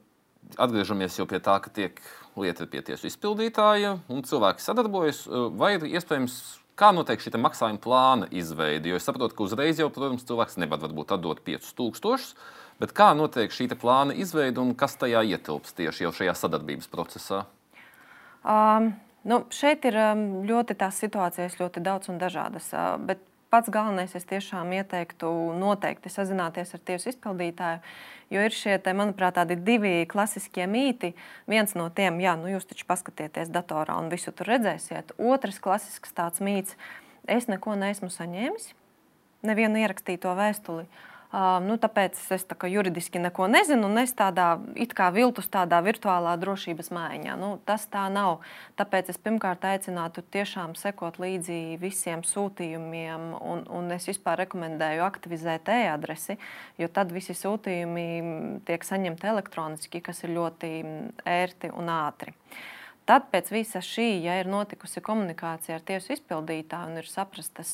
atgriežamies 0.56 1.16
pie 1.28 1.40
tā, 1.40 1.60
ka 1.60 1.70
tiek 1.70 2.00
lieta 2.36 2.66
pie 2.66 2.82
tiesu 2.82 3.06
izpildītāja 3.06 3.98
un 4.08 4.22
cilvēki 4.22 4.60
sadarbojas. 4.60 5.26
Uh, 5.26 5.52
vai 5.56 5.74
ir 5.74 5.82
iespējams 5.82 6.60
Kā 6.76 6.90
notiek 6.92 7.22
šī 7.24 7.30
maksājuma 7.40 7.80
plāna 7.80 8.26
izveide? 8.36 8.90
Jo 8.90 8.98
es 9.00 9.06
saprotu, 9.08 9.32
ka 9.32 9.46
uzreiz 9.46 9.78
jau, 9.80 9.88
protams, 9.88 10.26
cilvēks 10.28 10.58
nevar 10.60 10.82
varbūt 10.82 11.14
atdot 11.16 11.40
5000, 11.40 12.34
bet 12.82 12.92
kā 12.92 13.14
notiek 13.16 13.48
šī 13.48 13.70
plāna 13.80 14.12
izveide 14.12 14.60
un 14.60 14.74
kas 14.76 14.98
tajā 15.00 15.22
ietilps 15.24 15.72
tieši 15.72 16.04
jau 16.04 16.12
šajā 16.12 16.34
sadarbības 16.36 16.90
procesā? 16.92 17.46
Um, 18.44 18.92
nu, 19.26 19.42
šeit 19.54 19.85
ir 19.88 19.97
um, 20.00 20.26
ļoti 20.49 20.76
tās 20.78 21.00
situācijas, 21.02 21.59
ļoti 21.61 21.83
daudz 21.85 22.11
un 22.12 22.21
dažādas. 22.23 22.68
Uh, 22.73 22.95
bet 23.09 23.23
pats 23.52 23.71
galvenais, 23.73 24.14
es 24.18 24.26
tiešām 24.28 24.73
ieteiktu 24.78 25.30
noteikti 25.61 26.12
sazināties 26.12 26.75
ar 26.76 26.85
tiesu 26.87 27.11
izpildītāju. 27.12 27.83
Jo 28.35 28.42
ir 28.42 28.54
šie, 28.54 28.75
te, 28.83 28.90
manuprāt, 28.97 29.37
tādi 29.38 29.54
divi 29.59 30.00
klasiskie 30.11 30.66
mīti. 30.71 31.12
Viens 31.50 31.76
no 31.78 31.87
tiem, 31.95 32.18
jā, 32.23 32.35
nu 32.40 32.50
jūs 32.50 32.66
taču 32.66 32.88
paskatieties 32.88 33.52
datorā 33.54 33.99
un 34.02 34.11
visu 34.11 34.35
tur 34.35 34.50
redzēsiet. 34.50 35.14
Otrs 35.18 35.61
klasisks 35.62 36.14
tāds 36.16 36.42
mīts, 36.42 36.75
es 37.30 37.47
neko 37.47 37.76
neesmu 37.78 38.11
saņēmis, 38.11 38.73
nevienu 39.47 39.85
ierakstīto 39.85 40.35
vēstuli. 40.38 40.88
Uh, 40.88 41.15
Uh, 41.26 41.56
nu, 41.64 41.75
tāpēc 41.80 42.18
es 42.37 42.45
tā 42.47 42.68
juridiski 42.71 43.18
neko 43.18 43.49
nezinu, 43.50 43.88
un 43.90 43.99
es 43.99 44.12
tādā 44.16 44.61
it 44.78 44.95
kā 44.97 45.09
viltus, 45.14 45.49
tādā 45.50 45.80
virtuālā 45.83 46.37
drošības 46.38 46.92
maiņā. 46.95 47.35
Nu, 47.40 47.56
tas 47.66 47.88
tā 47.90 48.06
nav. 48.12 48.45
Tāpēc 48.78 49.11
es 49.11 49.18
pirmkārt 49.18 49.66
aicinātu 49.66 50.23
tiešām 50.23 50.76
sekot 50.78 51.18
līdzi 51.23 51.80
visiem 51.83 52.23
sūtījumiem, 52.26 53.33
un, 53.40 53.66
un 53.66 53.90
es 53.97 54.06
vispār 54.06 54.45
rekomendēju 54.45 55.02
aktivizēt 55.09 55.68
e-adresi, 55.75 56.38
jo 56.78 56.88
tad 56.88 57.11
visi 57.14 57.35
sūtījumi 57.35 58.06
tiek 58.68 58.87
saņemti 58.87 59.35
elektroniski, 59.35 60.04
kas 60.06 60.23
ir 60.25 60.37
ļoti 60.38 60.73
ērti 61.26 61.75
un 61.75 61.90
ātri. 61.90 62.37
Uh, 62.37 62.75
Tad 63.06 63.28
pēc 63.30 63.52
visa 63.54 63.78
šī, 63.84 64.06
ja 64.25 64.40
ir 64.40 64.48
notikusi 64.50 64.98
komunikācija 65.04 65.76
ar 65.78 65.84
tiesu 65.86 66.16
izpildītāju 66.16 66.90
un 66.90 66.98
ir 66.98 67.06
saprastas 67.06 67.70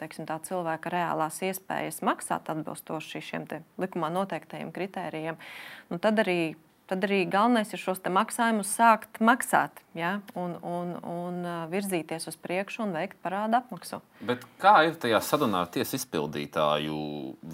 teiksim, 0.00 0.28
cilvēka 0.28 0.92
reālās 0.92 1.40
iespējas 1.48 2.02
maksāt 2.04 2.50
atbilstoši 2.52 3.24
šiem 3.24 3.48
likumā 3.80 4.12
noteiktajiem 4.12 4.74
kritērijiem, 4.76 5.40
nu 5.88 6.00
tad 6.02 6.20
arī 6.20 6.40
tad 6.86 7.04
arī 7.06 7.24
galvenais 7.30 7.72
ir 7.74 7.80
šos 7.82 8.02
maksājumus 8.04 8.70
sākt 8.78 9.18
maksāt 9.24 9.80
ja? 9.98 10.20
un, 10.38 10.54
un, 10.62 10.92
un 11.02 11.48
virzīties 11.72 12.28
uz 12.30 12.36
priekšu 12.38 12.84
un 12.86 12.94
veikt 12.96 13.18
parādu 13.24 13.58
apmaksu. 13.58 14.00
Bet 14.26 14.44
kā 14.62 14.76
ir 14.86 14.98
tajā 15.02 15.20
sarunā 15.24 15.64
ar 15.64 15.72
tiesu 15.74 15.98
izpildītāju? 15.98 17.00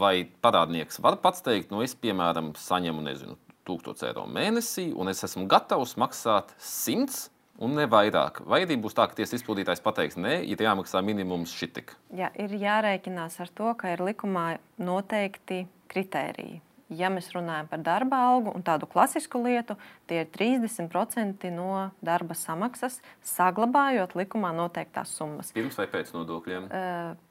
Vai 0.02 0.14
parādnieks 0.44 1.00
var 1.04 1.18
pats 1.22 1.44
teikt, 1.44 1.72
nu 1.72 1.82
es 1.84 1.96
piemēram 1.96 2.52
saņemu 2.58 3.06
nezinu, 3.08 3.38
1000 3.68 4.06
eiro 4.08 4.26
mēnesī, 4.30 4.90
un 4.96 5.12
es 5.12 5.22
esmu 5.26 5.46
gatavs 5.50 5.96
maksāt 6.00 6.54
100 6.58 7.28
un 7.62 7.76
ne 7.78 7.86
vairāk. 7.90 8.42
Vai 8.48 8.62
arī 8.64 8.78
būs 8.80 8.96
tā, 8.96 9.06
ka 9.08 9.18
tiesas 9.18 9.40
izpildītājs 9.40 9.84
pateiks, 9.84 10.18
nē, 10.20 10.40
ir 10.48 10.62
jāmaksā 10.64 11.02
minimums 11.04 11.54
šitik? 11.54 11.94
Jā, 12.16 12.32
ir 12.40 12.54
jārēķinās 12.58 13.38
ar 13.44 13.54
to, 13.54 13.70
ka 13.78 13.94
ir 13.94 14.04
likumā 14.04 14.56
noteikti 14.82 15.64
kritēriji. 15.92 16.60
Ja 16.92 17.08
mēs 17.08 17.30
runājam 17.32 17.70
par 17.70 17.80
darba 17.80 18.18
algu 18.28 18.52
un 18.52 18.64
tādu 18.66 18.84
klasisku 18.90 19.40
lietu, 19.40 19.78
tie 20.10 20.26
ir 20.26 20.28
30% 20.34 21.48
no 21.54 21.86
darba 22.04 22.36
samaksas, 22.36 22.98
saglabājot 23.24 24.12
likumā 24.18 24.50
noteiktās 24.56 25.14
summas. 25.16 25.54
Pirms 25.56 25.78
vai 25.80 25.88
pēc 25.94 26.12
nodokļiem? 26.12 26.68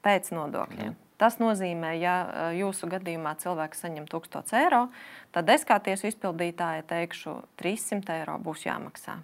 Pēc 0.02 0.32
nodokļiem. 0.34 0.96
Mm. 0.96 1.11
Tas 1.22 1.36
nozīmē, 1.38 1.92
ja 2.02 2.14
jūsu 2.58 2.88
gadījumā 2.90 3.36
cilvēks 3.38 3.84
saņem 3.84 4.08
1000 4.10 4.56
eiro, 4.58 4.88
tad 5.30 5.52
es 5.54 5.62
kā 5.68 5.76
tiesu 5.78 6.08
izpildītāja 6.10 6.82
teikšu, 6.90 7.36
300 7.62 8.16
eiro 8.16 8.40
būs 8.42 8.66
jāmaksā. 8.66 9.20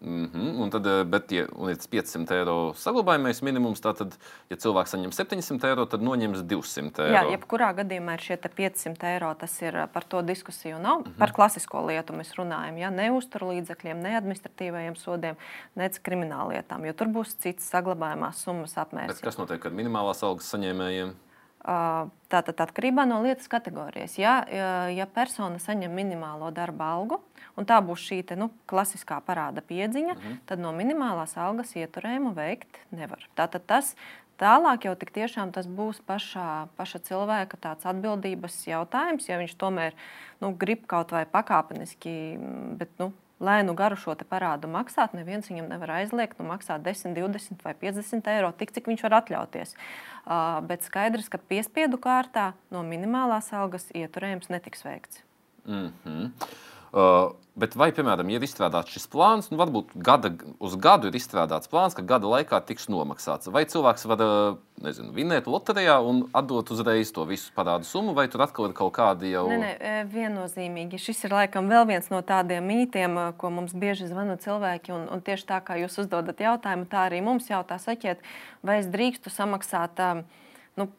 Mm 0.00 0.24
-hmm. 0.24 0.60
un 0.60 0.70
tad, 0.70 0.86
eh, 0.86 1.04
bet, 1.04 1.32
ja 1.32 1.42
ir 1.42 1.76
500 1.90 2.34
eiro 2.34 2.72
saglabājamais 2.76 3.42
minimums, 3.42 3.80
tad, 3.80 4.18
ja 4.50 4.56
cilvēks 4.56 4.92
saņem 4.92 5.12
700 5.12 5.68
eiro, 5.68 5.86
tad 5.86 6.02
noņems 6.02 6.42
200 6.42 7.02
eiro. 7.02 7.14
Jā, 7.16 7.22
jebkurā 7.30 7.72
gadījumā 7.76 8.12
ir 8.14 8.20
šie 8.20 8.36
500 8.36 9.08
eiro. 9.14 9.34
Tas 9.34 9.62
ir 9.62 9.76
eh, 9.76 9.86
par 9.92 10.04
to 10.04 10.22
diskusiju. 10.22 10.78
Nav. 10.78 10.98
Mm 10.98 11.04
-hmm. 11.04 11.18
Par 11.18 11.32
klasisko 11.32 11.86
lietu 11.86 12.12
mēs 12.12 12.34
runājam. 12.36 12.78
Ja? 12.78 12.90
Ne 12.90 13.10
uzturu 13.10 13.48
līdzekļiem, 13.48 13.96
ne 14.02 14.20
administratīvajiem 14.20 14.96
sodiem, 14.96 15.36
ne 15.74 15.88
krimināllietām, 15.88 16.86
jo 16.86 16.92
tur 16.92 17.06
būs 17.06 17.36
cits 17.38 17.70
saglabājamās 17.72 18.42
summas 18.44 18.76
apmērs. 18.76 19.06
Bet 19.06 19.20
kas 19.20 19.38
notiek 19.38 19.66
ar 19.66 19.72
minimālās 19.72 20.22
algas 20.22 20.54
saņēmējiem? 20.54 21.14
Tātad 21.66 22.60
atkarībā 22.62 23.02
no 23.10 23.16
lietas 23.24 23.48
kategorijas. 23.50 24.12
Ja, 24.20 24.36
ja 24.92 25.06
persona 25.10 25.58
saņem 25.58 25.90
minimālo 25.90 26.52
darba 26.54 26.92
algu, 26.94 27.18
un 27.58 27.66
tā 27.66 27.80
būs 27.82 28.04
šī 28.06 28.20
te, 28.28 28.36
nu, 28.38 28.52
klasiskā 28.70 29.18
parāda 29.26 29.64
piedziņa, 29.66 30.14
mm 30.14 30.20
-hmm. 30.20 30.38
tad 30.46 30.62
no 30.62 30.70
minimālās 30.72 31.34
algas 31.36 31.74
ieturējumu 31.74 32.34
veikt 32.34 32.78
nevar. 32.90 33.26
Tātad 33.34 33.66
tas 33.66 33.96
tālāk 34.38 34.86
jau 34.86 34.94
tik 34.94 35.10
tiešām 35.10 35.52
tas 35.52 35.66
būs 35.66 36.00
pašā, 36.06 36.68
paša 36.76 36.98
cilvēka 36.98 37.58
atbildības 37.82 38.66
jautājums, 38.66 39.28
ja 39.28 39.38
viņš 39.38 39.54
tomēr 39.58 39.92
nu, 40.40 40.54
grib 40.54 40.86
kaut 40.86 41.10
vai 41.10 41.24
pakāpeniski, 41.24 42.38
bet 42.78 42.88
nu, 42.98 43.12
lēnu 43.40 43.74
garu 43.76 43.96
šo 44.00 44.14
parādu 44.28 44.68
maksāt, 44.70 45.14
neviens 45.16 45.48
viņam 45.50 45.68
nevar 45.68 45.92
aizliegt 46.00 46.38
nu, 46.40 46.46
maksāt 46.48 46.84
10, 46.86 47.14
20 47.16 47.64
vai 47.64 47.74
50 47.74 48.30
eiro, 48.32 48.52
tik 48.52 48.72
cik 48.72 48.88
viņš 48.88 49.02
var 49.06 49.18
atļauties. 49.20 49.74
Uh, 50.26 50.60
bet 50.66 50.86
skaidrs, 50.86 51.28
ka 51.28 51.38
piespiedu 51.38 52.00
kārtā 52.02 52.52
no 52.70 52.82
minimālās 52.82 53.52
algas 53.52 53.90
ieturējums 53.94 54.50
netiks 54.52 54.84
veikts. 54.86 55.22
Mm 55.66 55.92
-hmm. 56.04 56.30
Uh, 56.96 57.34
bet 57.56 57.74
vai, 57.76 57.88
piemēram, 57.92 58.28
ir 58.32 58.44
izstrādāts 58.44 58.92
šis 58.94 59.04
plāns, 59.12 59.48
nu, 59.50 59.58
varbūt 59.60 59.90
gada, 60.04 60.30
uz 60.64 60.76
gadu 60.80 61.10
ir 61.10 61.16
izstrādāts 61.18 61.68
plāns, 61.72 61.96
ka 61.96 62.04
gada 62.04 62.28
laikā 62.28 62.60
tiks 62.68 62.88
nomaksāts? 62.92 63.50
Vai 63.52 63.66
cilvēks 63.68 64.06
var 64.08 64.22
nezinu, 64.84 65.12
vinēt 65.16 65.48
loterijā 65.48 65.96
un 66.04 66.22
atdot 66.36 66.72
uzreiz 66.72 67.12
to 67.16 67.26
visu 67.28 67.52
parādu 67.56 67.88
summu, 67.88 68.14
vai 68.16 68.24
tur 68.32 68.44
atkal 68.44 68.70
ir 68.70 68.76
kaut 68.76 68.94
kādi 68.96 69.32
jau? 69.32 69.46
Nē, 69.52 69.58
nē, 69.76 69.92
viennozīmīgi. 70.12 71.00
Šis 71.00 71.24
ir 71.28 71.36
laikam 71.36 71.68
vēl 71.72 71.84
viens 71.92 72.08
no 72.12 72.22
tādiem 72.24 72.64
mītiem, 72.64 73.20
ko 73.40 73.52
mums 73.52 73.76
bieži 73.76 74.08
zvana 74.08 74.36
cilvēki. 74.40 74.96
Un, 74.96 75.06
un 75.12 75.24
tieši 75.24 75.48
tā 75.52 75.60
kā 75.64 75.76
jūs 75.80 76.00
uzdodat 76.04 76.40
jautājumu, 76.44 76.88
tā 76.92 77.06
arī 77.10 77.22
mums 77.24 77.48
jautā, 77.52 77.80
sakiet, 77.82 78.24
vai 78.64 78.80
es 78.80 78.90
drīkstu 78.92 79.32
samaksāt 79.32 80.00
nu, 80.76 80.90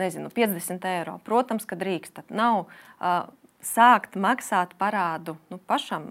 nezinu, 0.00 0.32
50 0.32 0.92
eiro. 0.96 1.16
Protams, 1.24 1.68
ka 1.68 1.80
drīkstat. 1.80 2.32
Nav, 2.32 2.66
uh, 3.00 3.24
sākt 3.64 4.18
maksāt 4.20 4.74
parādu 4.78 5.36
nu, 5.50 5.58
pašam, 5.58 6.10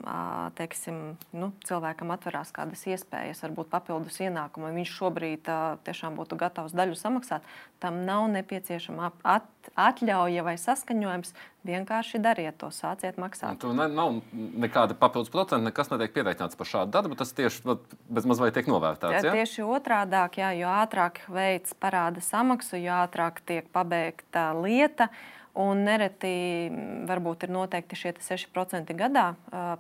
teiksim, 0.58 1.16
nu, 1.36 1.52
cilvēkam 1.68 2.12
atverās 2.16 2.52
kādas 2.56 2.84
iespējas, 2.90 3.44
varbūt 3.46 3.70
papildus 3.72 4.20
ienākumu, 4.24 4.70
un 4.70 4.80
viņš 4.82 4.94
šobrīd 4.98 5.50
tiešām 5.86 6.18
būtu 6.18 6.38
gatavs 6.40 6.76
daļu 6.76 6.98
samaksāt, 7.00 7.46
tam 7.84 8.02
nav 8.08 8.26
nepieciešama 8.34 9.12
at, 9.36 9.50
atļauja 9.80 10.46
vai 10.46 10.56
saskaņojums. 10.62 11.34
Vienkārši 11.64 12.20
dariet 12.20 12.58
to, 12.60 12.68
sāciet 12.76 13.16
maksāt. 13.22 13.56
Tur 13.62 13.72
ne, 13.78 13.86
nav 13.88 14.18
nekāda 14.36 14.98
papildus 15.00 15.32
procenta, 15.32 15.64
nekas 15.64 15.94
netiek 15.94 16.12
pieteikts 16.12 16.58
par 16.60 16.68
šādu 16.68 16.92
darbu. 16.92 17.16
Tas 17.16 17.32
tieši 17.38 17.78
bezmaz 18.12 18.42
vai 18.44 18.50
tiek 18.52 18.68
novērtēts. 18.68 19.30
Ja? 19.30 19.32
Tieši 19.32 19.64
otrādi, 19.64 20.20
jo 20.60 20.74
ātrāk 20.74 21.22
veids 21.32 21.72
parāda 21.80 22.20
samaksu, 22.20 22.82
jo 22.84 22.98
ātrāk 23.06 23.40
tiek 23.48 23.72
pabeigta 23.72 24.50
lieta. 24.60 25.08
Un 25.54 25.84
nereti 25.86 26.72
varbūt 27.06 27.46
ir 27.46 27.52
noteikti 27.54 27.98
šie 28.00 28.16
6% 28.18 28.96
gadā 28.98 29.28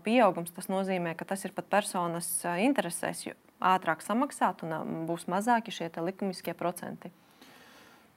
pieaugums. 0.05 0.53
Tas 0.53 0.69
nozīmē, 0.69 1.15
ka 1.17 1.25
tas 1.25 1.47
ir 1.47 1.55
pat 1.57 1.65
personas 1.71 2.27
interesēs 2.61 3.25
ātrāk 3.57 4.05
samaksāt 4.05 4.61
un 4.67 5.05
būs 5.09 5.25
mazāki 5.31 5.73
šie 5.73 5.89
likumiskie 5.97 6.53
procenti. 6.53 7.09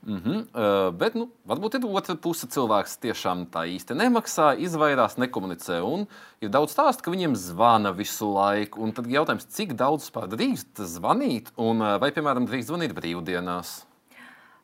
Mm 0.06 0.22
-hmm. 0.24 0.38
uh, 0.38 0.94
bet 0.94 1.14
nu, 1.14 1.28
varbūt 1.48 1.74
ir 1.74 1.86
otra 1.86 2.14
puse. 2.14 2.46
Cilvēks 2.46 2.98
tiešām 3.02 3.46
tā 3.46 3.66
īsti 3.66 3.94
nemaksā, 3.94 4.54
izvairās, 4.58 5.16
nekomunicē. 5.16 5.80
Un 5.82 6.06
ir 6.40 6.48
daudz 6.48 6.72
stāstu, 6.76 7.02
ka 7.02 7.10
viņiem 7.10 7.34
zvana 7.34 7.90
visu 7.90 8.28
laiku. 8.34 8.82
Un 8.82 8.92
tad 8.92 9.06
jautājums, 9.06 9.46
cik 9.48 9.72
daudz 9.72 10.04
vispār 10.04 10.28
drīkst 10.28 10.78
zvanīt, 10.78 11.50
un 11.56 11.78
vai, 11.78 12.10
piemēram, 12.12 12.46
drīkst 12.46 12.68
zvanīt 12.68 12.92
brīvdienās? 12.94 13.86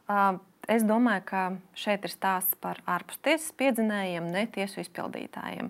Uh, 0.08 0.38
Es 0.72 0.84
domāju, 0.88 1.24
ka 1.28 1.40
šeit 1.76 2.06
ir 2.06 2.12
stāsts 2.14 2.56
par 2.62 2.78
ārpustiesas 2.88 3.50
piedzinējiem, 3.60 4.30
ne 4.32 4.46
tiesu 4.54 4.80
izpildītājiem. 4.80 5.68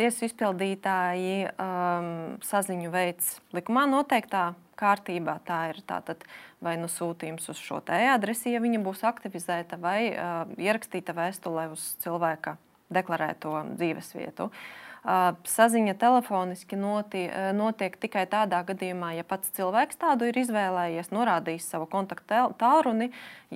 Tiesu 0.00 0.26
izpildītāji 0.26 1.52
um, 1.52 2.08
saziņu 2.42 2.90
veids 2.90 3.36
likumā 3.54 3.84
noteiktā 3.90 4.48
kārtībā. 4.80 5.36
Tā 5.46 5.60
ir 5.70 5.78
tātad 5.86 6.24
vai 6.64 6.74
nu 6.80 6.90
sūtījums 6.90 7.46
uz 7.52 7.62
šo 7.62 7.78
e-adresi, 7.94 8.50
ja 8.54 8.64
viņa 8.64 8.82
būs 8.82 9.04
aktivizēta, 9.06 9.78
vai 9.78 10.10
uh, 10.10 10.42
ierakstīta 10.58 11.14
vēstule 11.14 11.68
uz 11.76 11.86
cilvēka 12.02 12.56
deklarēto 12.90 13.54
dzīvesvietu. 13.76 14.50
Uh, 14.50 14.89
Saziņa 15.00 15.94
telefoniski 15.96 16.76
noti, 16.76 17.22
notiek 17.56 17.94
tikai 17.96 18.26
tādā 18.28 18.60
gadījumā, 18.68 19.14
ja 19.16 19.24
pats 19.24 19.48
cilvēks 19.56 19.96
tādu 19.96 20.28
ir 20.28 20.36
izvēlējies, 20.42 21.08
norādījis 21.14 21.70
savu 21.72 21.86
kontaktu 21.88 22.42
tālruni. 22.60 23.08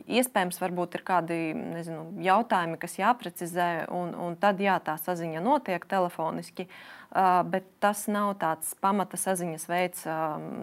Iespējams, 0.08 0.60
varbūt 0.62 0.96
ir 0.96 1.04
kādi 1.04 1.38
nezinu, 1.52 2.06
jautājumi, 2.24 2.80
kas 2.80 2.96
jāprecizē, 2.96 3.68
un, 3.92 4.16
un 4.16 4.38
tad 4.40 4.62
jā, 4.64 4.78
tā 4.80 4.96
saziņa 4.96 5.44
notiek 5.44 5.84
telefoniski. 5.90 6.68
Bet 7.12 7.68
tas 7.84 8.06
nav 8.08 8.32
tāds 8.40 8.72
pamata 8.80 9.20
saziņas 9.20 9.68
veids 9.68 10.08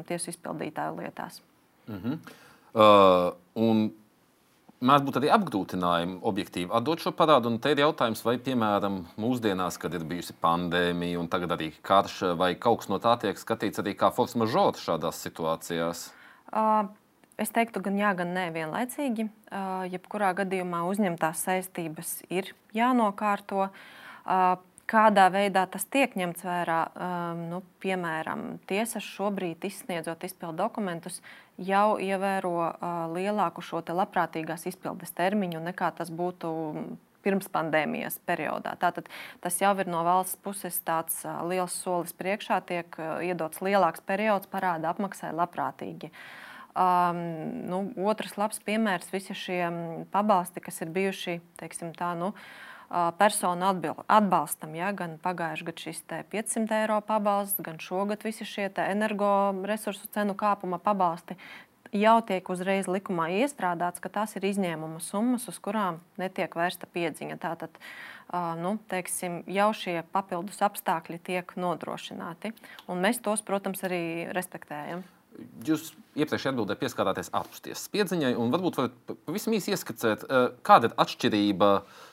tiesu 0.10 0.34
izpildītāju 0.34 0.98
lietās. 0.98 1.44
Mm 1.88 2.02
-hmm. 2.02 2.18
uh, 2.74 3.34
un 3.56 3.92
Mēdz 4.82 5.04
būt 5.06 5.18
arī 5.20 5.28
apgrūtinājumi 5.36 6.16
objektīvi 6.26 6.74
atdot 6.74 7.04
šo 7.04 7.12
parādu. 7.14 7.52
Te 7.62 7.76
ir 7.76 7.84
jautājums, 7.84 8.24
vai, 8.26 8.40
piemēram, 8.42 9.04
mūsdienās, 9.22 9.78
kad 9.82 9.94
ir 9.94 10.08
bijusi 10.10 10.34
pandēmija 10.42 11.20
un 11.22 11.30
tagad 11.30 11.54
arī 11.54 11.68
karš, 11.86 12.34
vai 12.40 12.56
kaut 12.58 12.82
kas 12.82 12.90
no 12.90 12.98
tā 13.04 13.14
tiek 13.22 13.38
skatīts 13.38 13.84
arī 13.84 13.94
kā 14.00 14.10
force 14.16 14.42
majeure 14.42 14.82
šādās 14.82 15.22
situācijās? 15.28 16.08
Uh, 16.50 16.90
Es 17.42 17.50
teiktu, 17.50 17.82
gan 17.82 17.96
jā, 17.98 18.12
gan 18.14 18.36
nē, 18.36 18.50
vienlaicīgi. 18.54 19.24
Jebkurā 19.90 20.28
gadījumā 20.38 20.84
uzņemtās 20.92 21.40
saistības 21.48 22.20
ir 22.30 22.52
jānokārto. 22.78 23.72
Kādā 24.92 25.30
veidā 25.32 25.64
tas 25.72 25.86
tiek 25.88 26.18
ņemts 26.20 26.44
vērā? 26.44 26.80
Nu, 27.48 27.62
piemēram, 27.80 28.58
tiesas 28.68 29.06
šobrīd 29.08 29.64
izsniedzot 29.64 30.26
izpildu 30.28 30.58
dokumentus, 30.60 31.22
jau 31.56 31.96
ievēro 31.96 32.74
lielāku 33.14 33.64
šo 33.64 33.80
labprātīgās 33.88 34.68
izpildes 34.68 35.16
termiņu 35.16 35.64
nekā 35.64 35.94
tas 35.96 36.12
būtu 36.12 36.52
pirms 37.24 37.48
pandēmijas 37.54 38.18
periodā. 38.28 38.74
Tātad 38.82 39.08
tas 39.40 39.60
jau 39.62 39.72
ir 39.80 39.88
no 39.88 40.02
valsts 40.04 40.40
puses 40.44 40.82
tāds 40.84 41.22
liels 41.48 41.76
solis 41.84 42.12
priekšā, 42.18 42.60
tiek 42.68 42.98
iedots 43.24 43.62
lielāks 43.64 44.04
periods 44.04 44.50
parāda 44.52 44.92
apmaksai 44.92 45.32
labprātīgi. 45.38 46.12
Um, 46.72 47.22
nu, 47.68 47.80
otrs 48.08 48.38
labs 48.40 48.60
piemērs- 48.64 49.12
visi 49.16 49.36
šie 49.36 49.64
pabalsti, 50.12 50.64
kas 50.64 50.82
ir 50.82 50.92
bijuši 50.92 51.40
teiksim, 51.60 51.92
tā, 51.96 52.14
nu, 52.18 52.34
personu 53.18 53.72
atbalstam. 54.08 54.76
Ja? 54.76 54.92
Gan 54.92 55.18
pagājušajā 55.24 55.72
gadā 55.72 55.88
šis 55.88 56.06
500 56.36 56.80
eiro 56.84 57.02
pabalsts, 57.06 57.64
gan 57.64 57.80
šogad 57.80 58.24
visi 58.28 58.48
šie 58.48 58.70
energoresursu 58.86 60.12
cenu 60.12 60.36
kāpuma 60.38 60.82
pabalsti 60.82 61.40
jau 61.92 62.18
tiek 62.24 62.48
uzreiz 62.52 62.88
likumā 62.88 63.28
iestrādāts, 63.42 64.02
ka 64.04 64.10
tās 64.10 64.36
ir 64.40 64.48
izņēmuma 64.48 65.02
summas, 65.04 65.48
uz 65.52 65.60
kurām 65.60 66.00
netiek 66.22 66.54
vērsta 66.56 66.88
piedziņa. 66.92 67.38
Tātad 67.42 67.80
nu, 68.62 68.78
teiksim, 68.92 69.42
jau 69.52 69.72
šie 69.76 70.00
papildus 70.14 70.62
apstākļi 70.64 71.20
tiek 71.32 71.56
nodrošināti, 71.60 72.54
un 72.88 73.04
mēs 73.04 73.20
tos, 73.24 73.44
protams, 73.44 73.84
arī 73.88 74.04
respektējam. 74.32 75.04
Jūs 75.66 75.92
iepriekšējā 76.20 76.52
atbildē 76.52 76.76
pieskārāties 76.80 77.30
ārpustiesas 77.38 77.86
spiedziņai, 77.88 78.34
un 78.40 78.52
varbūt 78.52 78.78
varat 78.80 78.96
pavisam 79.26 79.56
īsi 79.56 79.72
ieskicēt, 79.72 80.26
kāda 80.68 80.90
ir 80.90 80.96
atšķirība 81.00 81.70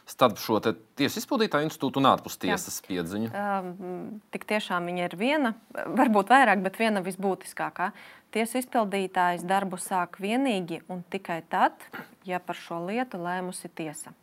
starp 0.09 0.39
šo 0.41 0.61
tiesu 0.63 1.21
izpildītāju 1.21 1.67
institūtu 1.67 2.01
un 2.01 2.11
ārpustiesas 2.13 2.79
spiedziņu? 2.79 3.33
Um, 3.33 4.21
tik 4.35 4.47
tiešām 4.49 4.87
viņa 4.89 5.09
ir 5.09 5.19
viena, 5.19 5.53
varbūt 5.75 6.31
vairāk, 6.31 6.63
bet 6.65 6.79
viena 6.81 7.03
visbūtiskākā. 7.05 7.91
Tiesu 8.35 8.63
izpildītājs 8.63 9.45
darbu 9.49 9.81
sāk 9.83 10.21
vienīgi 10.23 10.85
un 10.93 11.03
tikai 11.11 11.43
tad, 11.51 11.83
ja 12.29 12.39
par 12.39 12.61
šo 12.61 12.85
lietu 12.87 13.21
lēmusi 13.25 13.73
tiesa. 13.75 14.15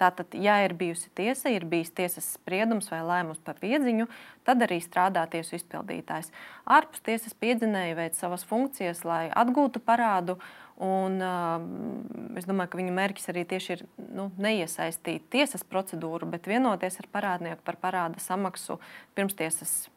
Tātad, 0.00 0.32
ja 0.32 0.54
ir 0.64 0.72
bijusi 0.78 1.10
tiesa, 1.12 1.50
ir 1.52 1.66
bijis 1.68 1.90
tiesas 1.92 2.24
spriedums 2.38 2.88
vai 2.88 3.02
lēmums 3.04 3.42
par 3.44 3.58
piedziņu, 3.60 4.06
tad 4.48 4.64
arī 4.64 4.78
strādā 4.80 5.26
tiesu 5.28 5.58
izpildītājs. 5.58 6.30
Ārpus 6.64 7.04
tiesas 7.04 7.36
piedzinēja 7.36 7.98
veic 7.98 8.16
savas 8.16 8.46
funkcijas, 8.48 9.04
lai 9.04 9.26
atgūtu 9.28 9.82
parādu. 9.84 10.38
Un, 10.80 11.20
uh, 11.20 12.36
es 12.40 12.48
domāju, 12.48 12.72
ka 12.72 12.80
viņa 12.80 12.96
mērķis 12.96 13.28
arī 13.28 13.44
tieši 13.50 13.74
ir 13.74 13.82
nu, 14.16 14.30
neiesaistīt 14.40 15.26
tiesas 15.28 15.66
procedūru, 15.68 16.30
bet 16.32 16.48
vienoties 16.48 16.96
ar 17.02 17.10
parādnieku 17.12 17.60
par 17.66 17.76
parāda 17.82 18.24
samaksu 18.24 18.78
pirmstiesas 19.18 19.90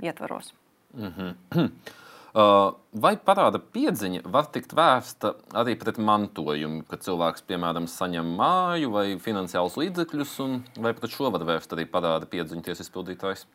ietvaros. 0.00 0.54
Mm 0.96 1.12
-hmm. 1.12 1.70
Uh, 2.30 2.76
vai 2.94 3.16
parāda 3.18 3.58
piedziņa 3.58 4.22
var 4.30 4.46
tikt 4.54 4.70
vērsta 4.78 5.32
arī 5.58 5.74
pret 5.78 5.96
mantojumu, 5.98 6.84
kad 6.86 7.02
cilvēks, 7.02 7.42
piemēram, 7.48 7.88
saņem 7.90 8.28
māju 8.38 8.92
vai 8.94 9.06
finansiālus 9.18 9.78
līdzekļus, 9.80 10.36
vai 10.78 10.94
pret 10.94 11.10
šo 11.10 11.32
var 11.34 11.42
vērst 11.48 11.74
arī 11.74 11.88
parāda 11.90 12.30
piedziņu 12.30 12.62
tiesas 12.68 12.86
izpildītājs? 12.86 13.48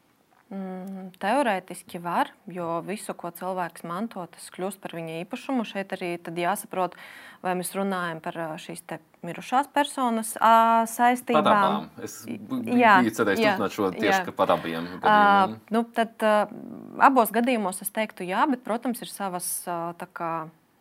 Mm, 0.53 1.07
teorētiski 1.17 1.97
var, 1.97 2.29
jo 2.45 2.77
visu, 2.85 3.15
ko 3.17 3.31
cilvēks 3.33 3.81
manto, 3.89 4.21
tas 4.29 4.43
kļūst 4.53 4.77
par 4.83 4.91
viņa 4.93 5.23
īpašumu. 5.23 5.63
Šeit 5.65 5.95
arī 5.95 6.11
jāsaprot, 6.21 6.93
vai 7.41 7.55
mēs 7.57 7.71
runājam 7.73 8.19
par 8.21 8.37
šīs 8.61 8.83
mirušās 9.25 9.71
personas 9.73 10.35
a, 10.37 10.85
saistībām. 10.85 11.47
Par 11.47 11.55
abām. 11.57 11.87
Es 12.05 12.19
jā, 12.29 12.99
biju 13.01 13.13
cerējis 13.17 13.41
turpināt 13.41 13.73
šo 13.73 13.89
tieši 13.95 14.35
par 14.37 14.53
abiem 14.53 14.85
gadījumiem. 14.85 15.07
A, 15.09 15.73
nu, 15.73 15.81
tad, 15.97 16.13
a, 16.21 16.35
abos 17.07 17.33
gadījumos 17.33 17.81
es 17.81 17.89
teiktu 17.95 18.27
jā, 18.29 18.43
bet, 18.51 18.61
protams, 18.67 19.01
ir 19.01 19.09
savas 19.09 19.47
tā 19.65 20.07
kā 20.13 20.29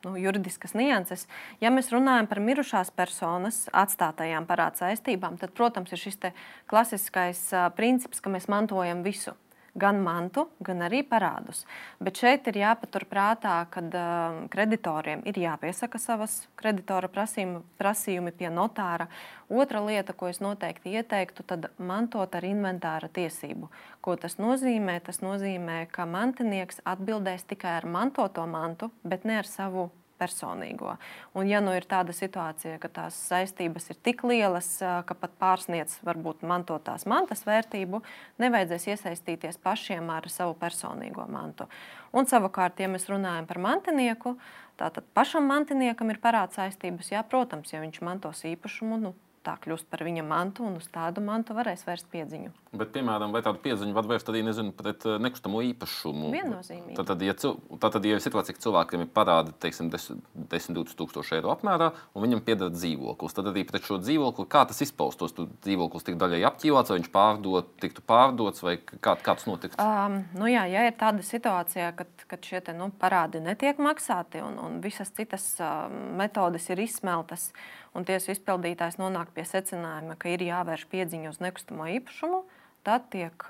nu, 0.05 0.13
juridiskas 0.21 0.77
nianses. 0.77 1.25
Ja 1.65 1.73
mēs 1.73 1.89
runājam 1.95 2.29
par 2.29 2.43
mirušās 2.45 2.93
personas 2.93 3.63
atstātajām 3.73 4.45
parāda 4.45 4.85
saistībām, 4.85 5.41
tad, 5.41 5.57
protams, 5.57 5.97
ir 5.97 6.03
šis 6.05 6.21
klasiskais 6.69 7.47
uh, 7.57 7.71
princips, 7.73 8.21
ka 8.21 8.29
mēs 8.29 8.51
mantojam 8.53 9.01
visu 9.07 9.33
gan 9.75 9.99
mantu, 10.03 10.47
gan 10.65 10.85
arī 10.87 11.03
parādus. 11.07 11.65
Bet 12.03 12.19
šeit 12.21 12.47
ir 12.51 12.61
jāpaturprātā, 12.63 13.57
ka 13.73 13.83
uh, 13.83 14.37
kreditoriem 14.53 15.25
ir 15.29 15.41
jāpiesaka 15.43 15.99
savas 15.99 16.45
kreditora 16.59 17.11
prasījumi, 17.11 17.63
prasījumi 17.81 18.35
pie 18.39 18.51
notāra. 18.55 19.09
Otra 19.51 19.83
lieta, 19.85 20.15
ko 20.17 20.31
es 20.31 20.41
noteikti 20.45 20.95
ieteiktu, 20.95 21.45
tad 21.47 21.69
mantot 21.79 22.35
ar 22.35 22.47
inventāra 22.47 23.11
tiesību. 23.13 23.69
Ko 24.05 24.17
tas 24.21 24.39
nozīmē? 24.39 25.01
Tas 25.05 25.21
nozīmē, 25.25 25.85
ka 25.93 26.07
mantinieks 26.09 26.81
atbildēs 26.87 27.47
tikai 27.51 27.79
ar 27.81 27.91
mantoto 27.91 28.47
mantu, 28.47 28.93
bet 29.05 29.27
ne 29.29 29.43
ar 29.43 29.51
savu 29.51 29.91
personīgo. 30.21 30.95
Un, 31.35 31.49
ja 31.51 31.61
nu 31.65 31.75
ir 31.77 31.87
tāda 31.91 32.15
situācija, 32.17 32.79
ka 32.83 32.91
tās 33.01 33.19
saistības 33.31 33.91
ir 33.93 34.01
tik 34.07 34.25
lielas, 34.27 34.69
ka 34.81 35.17
pat 35.19 35.35
pārsniedz 35.41 35.99
varbūt 36.07 36.45
mantotās 36.47 37.07
mantas 37.11 37.45
vērtību, 37.49 38.03
nevajadzēs 38.43 38.89
iesaistīties 38.95 39.61
pašiem 39.65 40.11
ar 40.15 40.29
savu 40.33 40.57
personīgo 40.61 41.27
mantu. 41.31 41.69
Un 42.15 42.31
savukārt, 42.31 42.81
ja 42.81 42.91
mēs 42.91 43.09
runājam 43.11 43.49
par 43.51 43.61
mantinieku, 43.63 44.37
tātad 44.81 45.07
pašam 45.15 45.49
mantiniekam 45.51 46.13
ir 46.15 46.23
parāda 46.23 46.63
saistības. 46.63 47.13
Jā, 47.15 47.25
protams, 47.27 47.75
ja 47.75 47.83
viņš 47.83 48.03
mantos 48.07 48.45
īpašumu, 48.49 49.01
nu, 49.03 49.15
tā 49.45 49.55
kļūst 49.65 49.89
par 49.93 50.03
viņa 50.07 50.25
mantu, 50.27 50.65
un 50.69 50.79
uz 50.81 50.87
tādu 50.93 51.23
mantu 51.25 51.57
varēs 51.57 51.85
vērst 51.87 52.09
piedziņu. 52.13 52.53
Bet, 52.75 52.91
piemēram, 52.95 53.31
vai 53.35 53.43
tādu 53.45 53.61
piedziņu 53.63 53.95
var 53.95 54.09
vērst 54.11 54.31
arī 54.33 54.43
nezinu, 54.47 54.73
pret 54.75 55.05
eh, 55.07 55.19
nekustamo 55.23 55.61
īpašumu? 55.69 56.31
Viennozīmīgi. 56.35 56.97
Tad, 56.99 57.23
ja, 57.23 57.35
tad, 57.37 57.99
ja 58.03 58.17
ir 58.17 58.25
situācija, 58.25 58.57
ka 58.57 58.65
cilvēkiem 58.65 59.05
ir 59.05 59.11
parādi 59.15 59.55
10-20 59.63 60.97
tūkstoši 60.99 61.39
eiro 61.39 61.53
apmērā, 61.55 61.93
un 62.15 62.27
viņam 62.27 62.43
pieder 62.47 62.73
dzīvoklis, 62.75 63.37
tad 63.37 63.53
arī 63.53 63.63
pret 63.69 63.87
šo 63.87 64.01
dzīvokli, 64.03 64.49
kā 64.51 64.65
tas 64.71 64.83
izpaustos, 64.87 65.37
tad 65.37 65.53
dzīvoklis 65.67 66.09
tik 66.09 66.19
daļai 66.21 66.43
apķīvots, 66.51 66.91
vai 66.91 66.99
viņš 66.99 67.13
pārdot, 67.15 67.71
tiktu 67.85 68.05
pārdots, 68.09 68.65
vai 68.67 68.77
kā, 68.83 69.15
kā 69.15 69.37
tas 69.37 69.47
notiktu? 69.47 69.79
Um, 69.79 70.23
nu 70.35 70.51
jā, 70.51 70.67
ja 70.73 70.87
ir 70.89 70.99
tāda 70.99 71.23
situācija, 71.27 71.93
kad, 71.99 72.27
kad 72.31 72.51
šie 72.51 72.65
te, 72.65 72.75
nu, 72.77 72.91
parādi 73.01 73.43
netiek 73.45 73.79
maksāti 73.83 74.43
un, 74.43 74.59
un 74.59 74.83
visas 74.85 75.15
citas 75.15 75.47
uh, 75.63 75.87
metodes 76.19 76.67
ir 76.73 76.83
izsmeltas, 76.85 77.51
un 77.95 78.07
tiesu 78.07 78.35
izpildītājs 78.35 78.99
nonāk 79.01 79.33
pie 79.35 79.47
secinājuma, 79.49 80.19
ka 80.19 80.33
ir 80.35 80.45
jāvērš 80.45 80.87
piedziņa 80.93 81.31
uz 81.31 81.43
nekustamo 81.43 81.87
īpašumu, 81.99 82.43
tad 82.87 83.07
tiek 83.15 83.47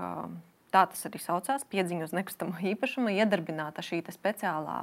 tā 0.74 0.84
tas 0.90 1.06
arī 1.06 1.20
saucās, 1.22 1.66
piedziņa 1.70 2.08
uz 2.08 2.14
nekustamo 2.16 2.58
īpašumu, 2.74 3.12
iedarbināta 3.14 3.84
šī 3.84 4.02
speciālā 4.14 4.78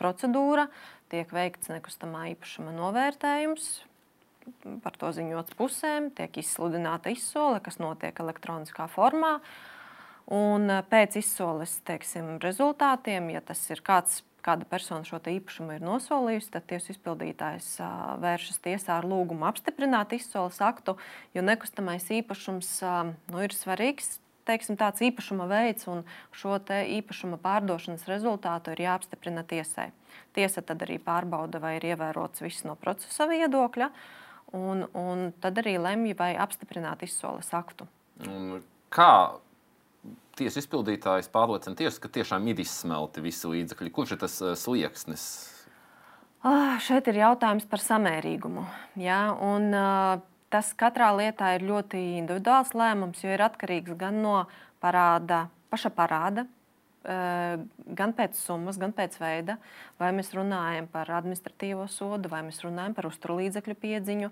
procedūra, 0.00 0.68
tiek 1.12 1.30
veikts 1.32 1.72
nekustamā 1.72 2.26
īpašuma 2.34 2.74
novērtējums. 2.76 3.70
Par 4.84 4.94
to 4.94 5.08
ziņots 5.10 5.56
pusēm, 5.58 6.12
tiek 6.14 6.36
izsludināta 6.38 7.10
izsole, 7.10 7.58
kas 7.64 7.80
notiek 7.82 8.14
elektroniskā 8.22 8.86
formā. 8.92 9.40
Un 10.30 10.70
pēc 10.90 11.18
izsoles 11.18 11.80
teiksim, 11.86 12.36
rezultātiem, 12.42 13.30
ja 13.34 13.42
tas 13.46 13.62
ir 13.70 13.82
kāds 13.86 14.20
kāda 14.46 14.66
persona 14.68 15.06
šo 15.06 15.18
īpašumu 15.18 15.76
ir 15.76 15.84
nosolījusi, 15.84 16.52
tad 16.54 16.68
tiesas 16.70 16.94
izpildītājs 16.94 17.70
vēršas 18.22 18.62
tiesā 18.64 19.00
ar 19.00 19.08
lūgumu 19.08 19.48
apstiprināt 19.48 20.14
izsoles 20.16 20.60
aktu, 20.62 20.96
jo 21.34 21.44
nekustamais 21.44 22.06
īpašums 22.20 22.70
nu, 23.32 23.42
ir 23.42 23.56
svarīgs. 23.56 24.20
Teiksim, 24.46 24.76
tāds 24.78 25.02
īpašuma 25.02 25.48
veids 25.50 25.88
un 25.90 26.04
šo 26.30 26.54
īpašuma 26.70 27.40
pārdošanas 27.42 28.06
rezultātu 28.06 28.76
ir 28.76 28.84
jāapstiprina 28.84 29.42
tiesai. 29.42 29.88
Tiesa 30.38 30.62
tad 30.62 30.84
arī 30.86 31.00
pārbauda, 31.02 31.58
vai 31.58 31.76
ir 31.80 31.88
ievērots 31.90 32.44
viss 32.44 32.62
no 32.68 32.76
procesa 32.78 33.26
viedokļa, 33.26 33.90
un, 34.54 34.86
un 34.94 35.32
tad 35.42 35.58
arī 35.58 35.74
lemj, 35.82 36.14
vai 36.14 36.30
apstiprināt 36.38 37.02
izsoles 37.02 37.50
aktu. 37.58 37.88
Un 38.22 38.62
kā 38.94 39.10
tiesu 40.36 40.60
izpildītājs 40.62 41.30
pārliecina 41.32 41.78
tiesu, 41.78 42.00
ka 42.02 42.12
tiešām 42.12 42.46
ir 42.50 42.62
izsmelti 42.62 43.24
visi 43.24 43.50
līdzekļi. 43.50 43.92
Kurš 43.94 44.16
ir 44.16 44.22
tas 44.22 44.38
uh, 44.44 44.54
slieksnis? 44.58 45.26
Ah, 46.46 46.76
šeit 46.82 47.08
ir 47.10 47.22
jautājums 47.22 47.66
par 47.68 47.82
samērīgumu. 47.82 48.66
Ja? 49.00 49.20
Un, 49.42 49.70
uh, 49.74 50.18
tas 50.52 50.72
katrā 50.78 51.10
lietā 51.16 51.56
ir 51.56 51.66
ļoti 51.66 52.02
individuāls 52.20 52.74
lēmums, 52.76 53.24
jo 53.24 53.32
ir 53.34 53.44
atkarīgs 53.48 53.96
gan 53.98 54.20
no 54.22 54.42
parāda, 54.82 55.46
paša 55.72 55.90
parāda 55.96 56.46
gan 57.06 58.12
pēc 58.16 58.34
summas, 58.38 58.78
gan 58.80 58.92
pēc 58.96 59.16
veida, 59.20 59.56
vai 60.00 60.10
mēs 60.16 60.32
runājam 60.34 60.88
par 60.90 61.10
administratīvo 61.14 61.86
sodu, 61.90 62.30
vai 62.32 62.42
mēs 62.46 62.58
runājam 62.64 62.96
par 62.96 63.06
uzturlīdzekļu 63.10 63.76
piedziņu. 63.82 64.30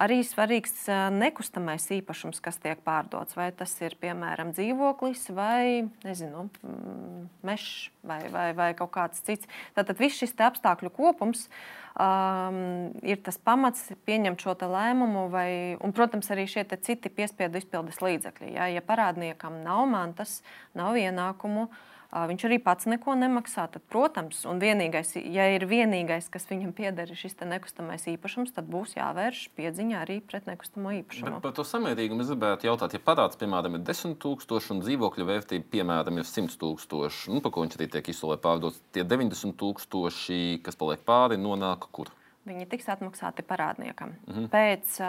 Arī 0.00 0.18
svarīgs 0.26 0.88
nekustamais 1.14 1.84
īpašums, 1.98 2.40
kas 2.42 2.58
tiek 2.62 2.80
pārdots, 2.86 3.36
vai 3.38 3.50
tas 3.54 3.74
ir 3.84 3.94
piemēram 4.00 4.50
dzīvoklis 4.56 5.28
vai 5.36 5.86
nezinu, 6.02 6.48
mm, 6.64 7.28
mežs 7.46 7.92
vai, 8.02 8.22
vai, 8.32 8.48
vai 8.56 8.72
kaut 8.78 8.94
kāds 8.96 9.22
cits. 9.22 9.50
Tātad 9.76 10.00
viss 10.00 10.18
šis 10.18 10.34
apstākļu 10.48 10.90
kopums 10.96 11.46
um, 11.94 12.90
ir 13.06 13.22
tas 13.22 13.38
pamats 13.38 13.92
pieņemt 14.08 14.42
šo 14.42 14.56
lēmumu, 14.64 15.28
vai, 15.30 15.48
un, 15.78 15.94
protams, 15.94 16.30
arī 16.32 16.48
šie 16.50 16.66
citi 16.74 17.12
piespiedu 17.12 17.60
izpildes 17.60 18.00
līdzekļi. 18.02 18.54
Ja, 18.56 18.70
ja 18.72 18.82
parādniekam 18.82 19.60
nav 19.62 19.84
mantas, 19.90 20.40
nav 20.74 20.98
ienākumu, 20.98 21.68
uh, 21.68 21.90
viņš 22.14 22.44
arī 22.46 22.58
pats 22.62 22.86
neko 22.90 23.16
nemaksā. 23.18 23.66
Tad, 23.74 23.82
protams, 23.90 24.44
un 24.48 24.60
vienīgais, 24.62 25.14
ja 25.18 25.48
ir 25.54 25.66
vienīgais, 25.68 26.28
kas 26.32 26.46
viņam 26.50 26.74
pieder, 26.76 27.10
ir 27.10 27.18
šis 27.18 27.36
nekustamais 27.42 28.06
īpašums, 28.12 28.54
tad 28.54 28.68
būs 28.70 28.94
jāvērš 28.96 29.48
piedziņā 29.58 30.02
arī 30.04 30.20
pret 30.22 30.46
nekustamo 30.46 30.94
īpašumu. 31.00 31.32
Bet 31.34 31.46
par 31.48 31.56
to 31.58 31.66
samērīgumu 31.66 32.24
es 32.24 32.30
gribētu 32.30 32.68
jautāt, 32.70 32.94
ja 32.94 33.02
parāds, 33.02 33.38
piemēram, 33.40 33.78
ir 33.78 33.86
10,000 33.86 34.74
un 34.74 34.82
dzīvokļu 34.84 35.28
vērtība, 35.30 35.68
piemēram, 35.74 36.22
ir 36.22 36.28
100,000, 36.30 37.34
nu, 37.34 37.42
par 37.44 37.54
ko 37.54 37.66
viņš 37.66 37.78
arī 37.80 37.90
tiek 37.96 38.12
izsolē 38.14 38.38
pārdots, 38.42 38.80
tie 38.94 39.02
90,000, 39.02 40.62
kas 40.64 40.78
paliek 40.78 41.02
pāri, 41.06 41.40
nonāk 41.40 41.88
kur? 41.90 42.12
Viņi 42.44 42.68
tiks 42.70 42.90
atmaksāti 42.92 43.42
parādniekam. 43.46 44.14
Mhm. 44.28 44.50
Pēc 44.52 45.00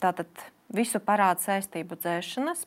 tātad 0.00 0.46
visu 0.74 1.00
parādu 1.02 1.44
saistību 1.44 1.98
dzēšanas 2.00 2.64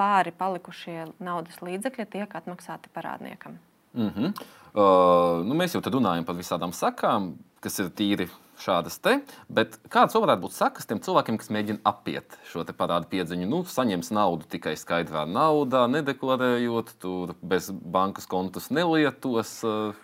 pāri 0.00 0.32
palikušie 0.32 1.10
naudas 1.20 1.60
līdzekļi 1.64 2.08
tiek 2.16 2.40
atmaksāti 2.40 2.92
parādniekam. 2.94 3.58
Mm 3.92 4.10
-hmm. 4.16 4.34
uh, 4.74 5.44
nu, 5.44 5.54
mēs 5.54 5.74
jau 5.74 5.82
runājam 5.82 6.24
par 6.24 6.36
visādām 6.38 6.72
sakām, 6.72 7.34
kas 7.60 7.78
ir 7.78 7.90
tīri 7.90 8.28
šādas 8.60 9.00
te. 9.02 9.16
Bet 9.48 9.78
kādas 9.92 10.14
varētu 10.14 10.44
būt 10.44 10.54
sakas 10.56 10.86
tiem 10.86 11.00
cilvēkiem, 11.00 11.38
kas 11.40 11.50
mēģina 11.50 11.82
apiet 11.84 12.38
šo 12.50 12.64
parādu 12.64 13.08
piedziņu? 13.10 13.48
Nu, 13.48 13.64
saņems 13.64 14.10
naudu 14.10 14.48
tikai 14.50 14.76
skaidrā 14.76 15.24
naudā, 15.26 15.86
nedeklarējot, 15.90 16.94
tur 17.00 17.34
bez 17.42 17.70
bankas 17.70 18.26
kontus 18.26 18.70
nelietos. 18.70 19.64
Uh, 19.64 19.94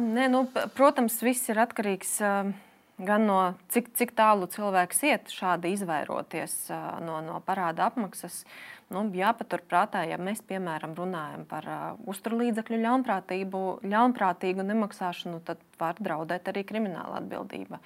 nē, 0.00 0.28
nu, 0.32 0.46
protams, 0.76 1.22
viss 1.22 1.48
ir 1.48 1.62
atkarīgs. 1.62 2.20
Gan 3.02 3.24
no 3.26 3.54
cik, 3.72 3.88
cik 3.98 4.12
tālu 4.14 4.46
cilvēks 4.46 5.00
iet 5.08 5.30
šādi 5.32 5.72
izvairoties 5.74 6.52
no, 7.02 7.22
no 7.24 7.40
parāda 7.42 7.88
apmaksas. 7.88 8.44
Nu, 8.92 9.06
jāpaturprātā, 9.16 10.02
ja 10.10 10.18
mēs 10.20 10.42
piemēram 10.44 10.92
runājam 10.98 11.46
par 11.48 11.68
uh, 11.68 11.84
uzturlīdzekļu 12.12 12.80
ļaunprātību, 12.82 13.62
ļaunprātīgu 13.88 14.66
nemaksāšanu, 14.68 15.40
tad 15.46 15.62
var 15.80 16.00
draudēt 16.02 16.50
arī 16.52 16.66
krimināla 16.68 17.22
atbildība. 17.22 17.80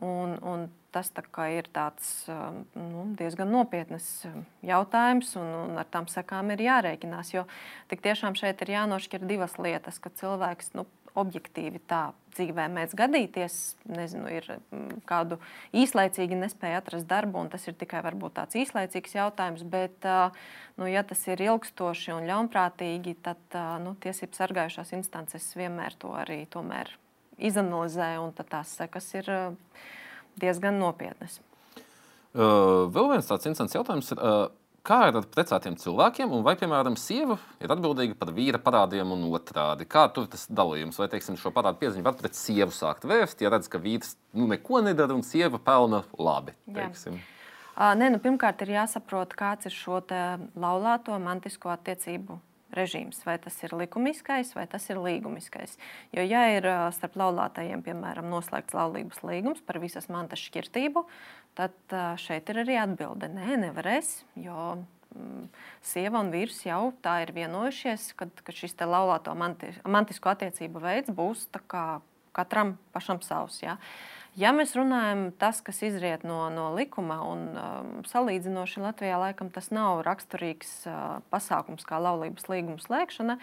Un, 0.00 0.38
un 0.48 0.68
tas 0.94 1.10
tā 1.12 1.22
ir 1.52 1.68
tāds, 1.70 2.06
nu, 2.74 3.02
diezgan 3.18 3.50
nopietns 3.52 4.06
jautājums, 4.64 5.34
un, 5.38 5.50
un 5.66 5.80
ar 5.80 5.88
tām 5.92 6.08
sekām 6.10 6.50
ir 6.54 6.64
jārēķinās. 6.64 7.34
Jo 7.34 7.44
tik 7.92 8.00
tiešām 8.06 8.38
šeit 8.38 8.64
ir 8.64 8.72
jānošķir 8.78 9.26
divas 9.28 9.58
lietas, 9.60 10.00
ka 10.00 10.12
cilvēks 10.22 10.72
nu, 10.78 10.86
objektīvi 11.18 11.80
tā 11.90 12.10
dzīvē 12.34 12.66
mēdz 12.70 12.94
gadīties. 12.98 13.56
Nezinu, 13.90 14.28
ir 14.30 14.46
mm, 14.52 15.02
kādu 15.08 15.40
īslaicīgi 15.76 16.38
nespēja 16.38 16.80
atrast 16.82 17.08
darbu, 17.10 17.42
un 17.42 17.50
tas 17.52 17.66
ir 17.66 17.76
tikai 17.80 18.02
varbūt 18.06 18.36
tāds 18.38 18.58
īslaicīgs 18.60 19.16
jautājums. 19.18 19.66
Bet, 19.70 20.06
nu, 20.78 20.88
ja 20.90 21.02
tas 21.06 21.24
ir 21.28 21.42
ilgstoši 21.48 22.14
un 22.16 22.28
ļaunprātīgi, 22.30 23.16
tad 23.24 23.58
nu, 23.84 23.96
tiesību 24.02 24.38
sargājušās 24.38 24.94
instances 24.98 25.50
vienmēr 25.58 25.98
to 26.00 26.14
arī 26.14 26.44
izanalizē, 27.40 28.14
un 28.22 28.34
tās 28.36 28.76
sekas 28.78 29.14
ir 29.18 29.30
diezgan 30.40 30.78
nopietnas. 30.80 31.40
Uh, 32.30 32.86
vēl 32.94 33.08
viens 33.10 33.26
tāds 33.26 33.48
interesants 33.48 33.74
jautājums 33.74 34.12
ir. 34.14 34.20
Uh, 34.22 34.59
Kā 34.86 34.98
ir 35.10 35.16
ar 35.18 35.26
precētiem 35.28 35.74
cilvēkiem, 35.76 36.30
un 36.32 36.44
vai, 36.46 36.54
piemēram, 36.56 36.94
sieva 36.96 37.36
ir 37.60 37.72
atbildīga 37.74 38.16
par 38.16 38.32
vīra 38.36 38.60
parādiem 38.62 39.12
un 39.12 39.26
otrādi? 39.28 39.84
Kā 39.84 40.06
tur 40.14 40.28
tas 40.32 40.46
dalījums, 40.48 40.96
vai, 41.00 41.10
teiksim, 41.12 41.36
šo 41.40 41.52
parādu 41.52 41.82
piezīmi 41.82 42.06
var 42.06 42.16
pret 42.16 42.38
sievu 42.38 42.72
sākt 42.72 43.04
vērst, 43.08 43.44
ja 43.44 43.52
redz, 43.52 43.68
ka 43.68 43.80
vīrs 43.82 44.16
nu, 44.32 44.48
neko 44.48 44.80
nedara 44.86 45.16
un 45.16 45.24
sieva 45.26 45.60
pelna 45.60 46.04
labi? 46.16 46.56
Nē, 47.76 48.08
nu, 48.12 48.20
pirmkārt, 48.24 48.64
ir 48.64 48.74
jāsaprot, 48.78 49.36
kāds 49.36 49.68
ir 49.68 49.76
šo 49.76 50.00
laulāto 50.56 51.16
mantisko 51.20 51.72
attiecību 51.76 52.40
režīms, 52.74 53.20
vai 53.26 53.36
tas 53.42 53.56
ir 53.64 53.74
likumiskais 53.74 54.54
vai 54.54 54.66
tas 54.70 54.84
ir 54.90 55.00
līgumiskais. 55.02 55.76
Jo, 56.14 56.22
ja 56.22 56.44
ir 56.54 56.68
starp 56.94 57.16
laulātajiem, 57.18 57.82
piemēram, 57.86 58.30
noslēgts 58.30 58.76
laulības 58.76 59.22
līgums 59.26 59.62
par 59.66 59.80
visas 59.82 60.06
mantas 60.12 60.42
šķirtību, 60.44 61.04
tad 61.58 61.96
šeit 62.20 62.50
ir 62.52 62.62
arī 62.64 62.78
atbilde. 62.80 63.30
Nē, 63.32 63.56
nevarēs, 63.64 64.12
jo 64.38 64.76
mm, 65.14 65.48
sieva 65.84 66.22
un 66.22 66.30
vīrs 66.34 66.62
jau 66.66 66.92
tā 67.04 67.20
ir 67.24 67.34
vienojušies, 67.36 68.12
ka, 68.18 68.30
ka 68.46 68.54
šis 68.54 68.78
laulāto 68.84 69.34
manti, 69.38 69.72
mantisko 69.84 70.32
attiecību 70.34 70.82
veids 70.84 71.12
būs 71.14 71.48
katram 72.32 72.76
pašam 72.94 73.20
savs. 73.26 73.62
Ja? 73.64 73.76
Uh, 73.76 74.20
Ja 74.38 74.52
mēs 74.54 74.76
runājam 74.78 75.24
tas, 75.40 75.58
kas 75.64 75.80
izriet 75.82 76.22
no, 76.22 76.44
no 76.54 76.68
likuma, 76.76 77.18
un 77.26 77.40
um, 77.58 77.88
salīdzinoši 78.06 78.82
Latvijā 78.84 79.16
laikam 79.18 79.50
tas 79.50 79.72
nav 79.74 80.04
raksturīgs 80.06 80.70
uh, 80.86 81.18
pasākums 81.34 81.82
kā 81.88 81.98
laulības 81.98 82.46
līguma 82.46 82.78
slēgšana, 82.78 83.40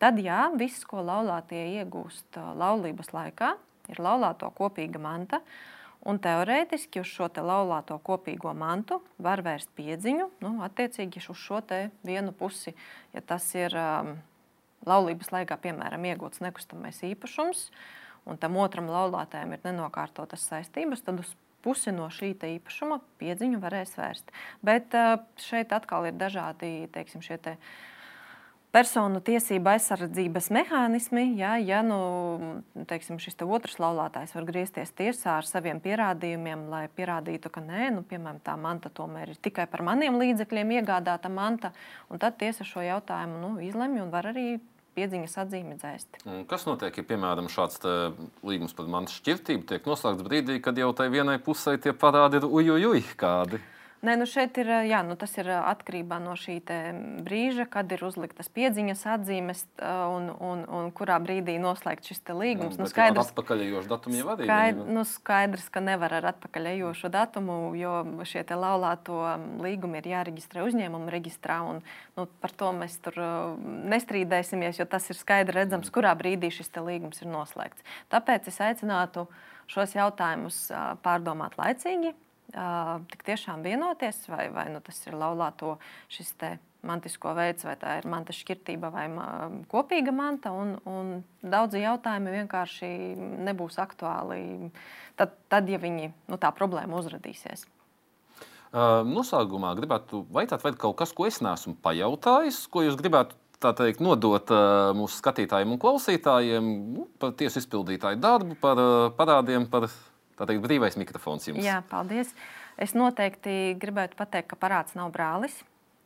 tad 0.00 0.22
jā, 0.24 0.46
viss, 0.56 0.86
ko 0.88 1.04
laulātie 1.04 1.60
iegūst 1.76 2.40
uh, 2.40 2.54
laulības 2.56 3.12
laikā, 3.12 3.52
ir 3.92 4.00
laulāto 4.00 4.48
kopīga 4.56 5.02
manta. 5.02 5.42
Un 6.08 6.18
teorētiski 6.18 6.98
uz 7.02 7.10
šo 7.12 7.28
te 7.30 7.44
laulāto 7.46 7.94
kopīgo 8.02 8.50
mantu 8.58 8.98
var 9.22 9.44
vērst 9.46 9.70
piedziņu, 9.78 10.28
nu, 10.42 10.52
attiecīgi 10.66 11.22
uz 11.30 11.38
šo 11.38 11.60
vienu 12.02 12.32
pusi, 12.34 12.74
ja 13.14 13.22
tas 13.22 13.46
ir 13.54 13.76
um, 13.78 14.16
laulības 14.86 15.30
laikā, 15.30 15.60
piemēram, 15.62 16.02
iegūts 16.10 16.42
nekustamais 16.42 16.98
īpašums, 17.06 17.68
uh, 17.68 18.02
un 18.28 18.38
tam 18.38 18.58
otram 18.60 18.90
laulātājam 18.90 19.54
ir 19.54 19.64
nenokārtotas 19.66 20.44
saistības, 20.50 21.02
tad 21.06 21.22
uz 21.22 21.32
pusi 21.62 21.94
no 21.94 22.08
šī 22.10 22.32
īpašuma 22.34 22.98
piedziņu 23.20 23.60
varēs 23.62 23.94
vērst. 23.98 24.32
Bet 24.66 24.94
eh, 24.98 25.14
šeit 25.42 25.74
atkal 25.74 26.08
ir 26.10 26.18
dažādi 26.18 26.88
teiksim, 26.94 27.22
šie 27.22 27.38
te 27.42 27.56
personu 28.72 29.20
tiesību 29.24 29.74
aizsardzības 29.74 30.48
mehānismi. 30.54 31.26
Ja, 31.38 31.54
ja 31.60 31.82
nu, 31.86 31.98
teiksim, 32.88 33.20
šis 33.22 33.36
te 33.38 33.46
otrs 33.46 33.78
laulātājs 33.82 34.34
var 34.36 34.48
griezties 34.48 34.94
tiesā 34.96 35.36
ar 35.40 35.48
saviem 35.48 35.80
pierādījumiem, 35.84 36.66
lai 36.72 36.86
pierādītu, 36.96 37.52
ka 37.52 37.62
nē, 37.64 37.92
nu, 37.98 38.04
piemēram, 38.08 38.40
tā 38.44 38.56
manta 38.60 38.92
tomēr 38.92 39.34
ir 39.34 39.40
tikai 39.44 39.68
par 39.70 39.84
maniem 39.86 40.18
līdzekļiem 40.20 40.76
iegādāta 40.80 41.30
manta, 41.32 41.72
un 42.10 42.22
tad 42.22 42.40
tiesa 42.40 42.66
šo 42.66 42.84
jautājumu 42.84 43.42
nu, 43.44 43.54
izlemj 43.64 44.06
un 44.06 44.14
var 44.14 44.32
arī 44.32 44.46
piedziņas 44.96 45.36
atzīmi 45.44 45.76
dzēst. 45.80 46.22
Un 46.28 46.42
kas 46.48 46.66
notiek, 46.68 46.96
ja, 46.96 47.04
piemēram, 47.12 47.48
šāds 47.52 47.80
līgums 48.44 48.76
par 48.76 48.88
mantu 48.92 49.14
šķirtību 49.16 49.68
tiek 49.68 49.88
noslēgts 49.88 50.26
brīdī, 50.26 50.58
kad 50.64 50.76
jau 50.80 50.90
tai 50.96 51.08
vienai 51.12 51.38
pusē 51.44 51.78
tie 51.80 51.94
parādi 51.96 52.40
ir 52.40 52.48
ujujuj 52.48 53.04
kādi? 53.20 53.62
Nē, 54.02 54.16
nu 54.18 54.26
šeit 54.26 54.56
ir, 54.58 54.66
jā, 54.90 54.98
nu 55.06 55.14
tas 55.14 55.30
ir 55.38 55.46
atkarībā 55.54 56.16
no 56.18 56.32
šī 56.34 56.56
brīža, 57.22 57.68
kad 57.70 57.92
ir 57.94 58.00
uzliktas 58.02 58.48
piedziņas 58.50 59.02
atzīmes 59.14 59.60
un, 59.78 60.24
un, 60.42 60.64
un 60.66 60.88
kurā 60.90 61.20
brīdī 61.22 61.54
noslēgts 61.62 62.10
šis 62.10 62.24
līgums. 62.34 62.80
Nu, 62.82 62.88
skaidrs, 62.90 63.30
atpakaļejošu 63.30 63.92
datumu 63.92 64.18
jau 64.18 64.32
arī. 64.32 64.48
Skaidrs, 64.48 64.88
nu, 64.96 65.04
skaidrs, 65.06 65.68
ka 65.70 65.84
nevar 65.86 66.16
ar 66.18 66.26
atpakaļejošu 66.32 67.12
datumu, 67.14 67.58
jo 67.78 67.92
šie 68.26 68.42
laulāto 68.50 69.20
līgumi 69.62 70.02
ir 70.02 70.10
jāreģistrē 70.16 70.66
uzņēmuma 70.66 71.14
reģistrā. 71.14 71.60
Un, 71.70 71.78
nu, 72.18 72.26
par 72.42 72.56
to 72.58 72.72
mēs 72.74 72.98
tur 73.06 73.22
nestrīdēsimies, 73.62 74.82
jo 74.82 74.88
tas 74.90 75.06
ir 75.14 75.20
skaidri 75.20 75.60
redzams, 75.60 75.94
kurā 75.94 76.16
brīdī 76.18 76.50
šis 76.50 76.74
līgums 76.82 77.22
ir 77.22 77.30
noslēgts. 77.30 77.86
Tāpēc 78.10 78.50
es 78.50 78.58
aicinātu 78.66 79.28
šos 79.70 79.94
jautājumus 79.94 80.64
pārdomāt 81.06 81.54
laicīgi 81.62 82.16
tik 82.52 83.24
tiešām 83.26 83.64
vienoties, 83.64 84.26
vai, 84.28 84.46
vai 84.52 84.68
nu, 84.74 84.82
tas 84.84 85.00
ir 85.06 85.16
laulāto 85.16 85.78
šis 86.12 86.34
mantisko 86.82 87.32
veids, 87.38 87.64
vai 87.66 87.76
tā 87.78 87.98
ir 88.00 88.08
manta 88.10 88.34
šķirtība 88.34 88.90
vai 88.92 89.06
kopīga 89.70 90.14
manta. 90.14 90.52
Un, 90.52 90.74
un 90.88 91.12
daudzi 91.42 91.82
jautājumi 91.84 92.34
vienkārši 92.40 92.90
nebūs 93.46 93.78
aktuāli 93.82 94.72
tad, 95.16 95.36
tad 95.52 95.70
ja 95.70 95.78
viņi, 95.82 96.10
nu, 96.32 96.40
tā 96.42 96.50
problēma 96.56 96.98
uzradīsies. 96.98 97.68
Uh, 98.72 99.02
noslēgumā 99.04 99.74
gribētu 99.76 100.24
vaicāt, 100.32 100.62
vai 100.64 100.72
kaut 100.80 100.96
kas, 101.02 101.12
ko 101.12 101.26
es 101.28 101.42
neesmu 101.44 101.76
pajautājis, 101.84 102.64
ko 102.72 102.86
jūs 102.86 102.96
gribētu 102.96 103.36
teikt, 103.62 104.00
nodot 104.02 104.48
uh, 104.50 104.90
mūsu 104.96 105.20
skatītājiem 105.20 105.74
un 105.74 105.80
klausītājiem 105.82 106.70
nu, 106.96 107.04
par 107.20 107.34
tiesu 107.38 107.60
izpildītāju 107.60 108.18
darbu, 108.22 108.56
par 108.62 108.80
uh, 108.80 109.10
parādiem, 109.14 109.68
par 109.70 109.90
Tā 110.38 110.48
teikt, 110.48 110.62
brīvais 110.64 110.96
mikrofons 111.00 111.50
jums. 111.50 111.62
Jā, 111.64 111.82
paldies. 111.90 112.32
Es 112.80 112.96
noteikti 112.96 113.74
gribētu 113.80 114.16
pateikt, 114.18 114.48
ka 114.52 114.58
parāds 114.60 114.96
nav 114.98 115.12
brālis. 115.14 115.62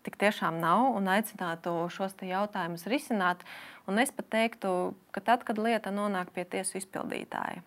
tik 0.06 0.16
tiešām 0.22 0.60
nav 0.62 0.94
un 0.94 1.08
aicinātu 1.10 1.72
šos 1.90 2.14
jautājumus 2.22 2.86
risināt. 2.86 3.42
Un 3.90 3.98
es 3.98 4.12
pat 4.14 4.28
teiktu, 4.30 4.94
ka 5.10 5.20
tad, 5.20 5.42
kad 5.42 5.58
lieta 5.58 5.90
nonāk 5.90 6.30
pie 6.34 6.44
tiesu 6.46 6.78
izpildītāja, 6.78 7.62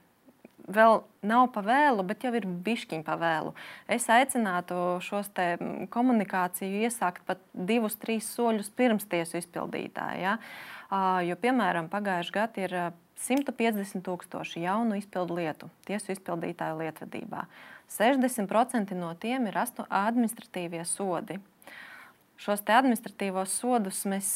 vēl 0.69 1.01
nav 1.25 1.49
pa 1.51 1.63
vēlu, 1.65 2.05
bet 2.07 2.23
jau 2.23 2.31
ir 2.37 2.47
bišķiņa 2.47 3.03
pa 3.07 3.17
vēlu. 3.19 3.53
Es 3.91 4.07
aicinātu 4.11 4.99
šos 5.03 5.31
komunikāciju 5.91 6.83
iesākt 6.85 7.25
pat 7.27 7.43
divus, 7.53 7.97
trīs 7.99 8.29
soļus 8.35 8.71
pirms 8.71 9.07
tiesu 9.09 9.39
izpildītāja. 9.41 10.19
Ja? 10.23 11.19
Jo, 11.25 11.35
piemēram, 11.37 11.91
pagājušajā 11.91 12.35
gadā 12.35 12.63
ir 12.65 12.77
150 13.19 14.03
tūkstoši 14.05 14.63
jaunu 14.63 14.97
izpildu 14.99 15.39
lietu 15.39 15.69
tiesu 15.87 16.13
izpildītāju 16.13 16.79
lietvedībā. 16.79 17.45
60% 17.91 18.95
no 18.95 19.11
tiem 19.19 19.49
ir 19.49 19.57
administratīvie 19.59 20.85
sodi. 20.87 21.39
Šos 22.39 22.63
administratīvos 22.63 23.57
sodus 23.59 24.05
mēs 24.07 24.29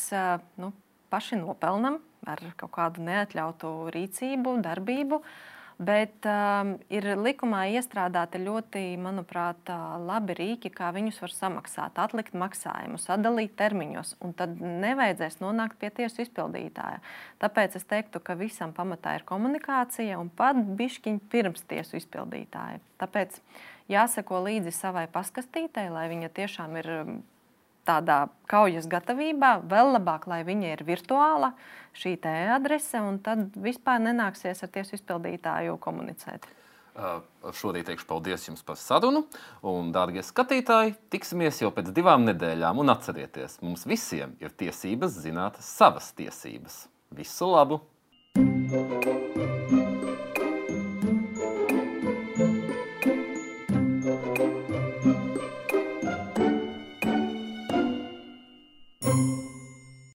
nu, 0.59 0.73
paši 1.13 1.39
nopelnām 1.39 2.01
ar 2.27 2.41
kaut 2.59 2.73
kādu 2.75 3.03
neatļautu 3.05 3.71
rīcību, 3.95 4.57
darbību. 4.65 5.19
Uh, 5.21 5.52
Bet 5.83 6.27
um, 6.29 6.75
ir 6.93 7.07
likumā 7.17 7.63
iestrādāti 7.73 8.39
ļoti, 8.43 8.83
manuprāt, 9.01 9.71
labi 10.05 10.35
rīki, 10.37 10.69
kā 10.73 10.91
viņus 10.95 11.17
var 11.23 11.33
samaksāt, 11.33 11.97
atlikt 11.99 12.37
maksājumus, 12.37 13.07
sadalīt 13.09 13.55
termiņos, 13.59 14.13
un 14.23 14.35
tad 14.37 14.61
nevajadzēs 14.61 15.39
nonākt 15.41 15.79
pie 15.81 15.89
tiesu 15.97 16.23
izpildītāja. 16.23 17.01
Tāpēc 17.41 17.77
es 17.79 17.87
teiktu, 17.89 18.21
ka 18.23 18.37
visam 18.39 18.75
pamatā 18.75 19.17
ir 19.17 19.27
komunikācija 19.27 20.21
un 20.21 20.29
pat 20.29 20.61
bišķiņi 20.79 21.25
pirms 21.33 21.65
tiesu 21.69 21.97
izpildītāja. 21.99 22.79
Tāpēc 23.01 23.41
jāseko 23.91 24.43
līdzi 24.45 24.75
savai 24.77 25.07
paskastītei, 25.11 25.89
lai 25.91 26.07
viņa 26.13 26.31
tiešām 26.37 26.79
ir 26.83 26.91
tādā 27.87 28.27
kaujas 28.49 28.87
gatavībā, 28.89 29.57
vēl 29.69 29.93
labāk, 29.97 30.27
lai 30.31 30.41
viņa 30.47 30.73
ir 30.73 30.83
virtuāla 30.87 31.53
šī 31.97 32.17
adrese, 32.55 32.99
un 33.01 33.19
tad 33.19 33.53
vispār 33.55 34.01
nenāksies 34.01 34.63
ar 34.63 34.73
tiesu 34.73 34.97
izpildītāju 34.97 35.77
komunicēt. 35.79 36.47
Šodien 37.57 37.85
teikšu 37.87 38.05
paldies 38.05 38.45
jums 38.47 38.61
par 38.61 38.77
sarunu. 38.77 39.23
Un, 39.65 39.89
dārgie 39.95 40.21
skatītāji, 40.21 40.93
tiksimies 41.09 41.63
jau 41.63 41.71
pēc 41.73 41.89
divām 41.95 42.27
nedēļām. 42.29 42.83
Un 42.83 42.93
atcerieties, 42.93 43.57
mums 43.65 43.87
visiem 43.89 44.37
ir 44.43 44.53
tiesības 44.53 45.17
zināt 45.25 45.57
savas 45.61 46.13
tiesības. 46.13 46.85
Visu 47.13 47.49
labu! 47.49 47.81
thank 48.33 49.05
you 49.05 49.22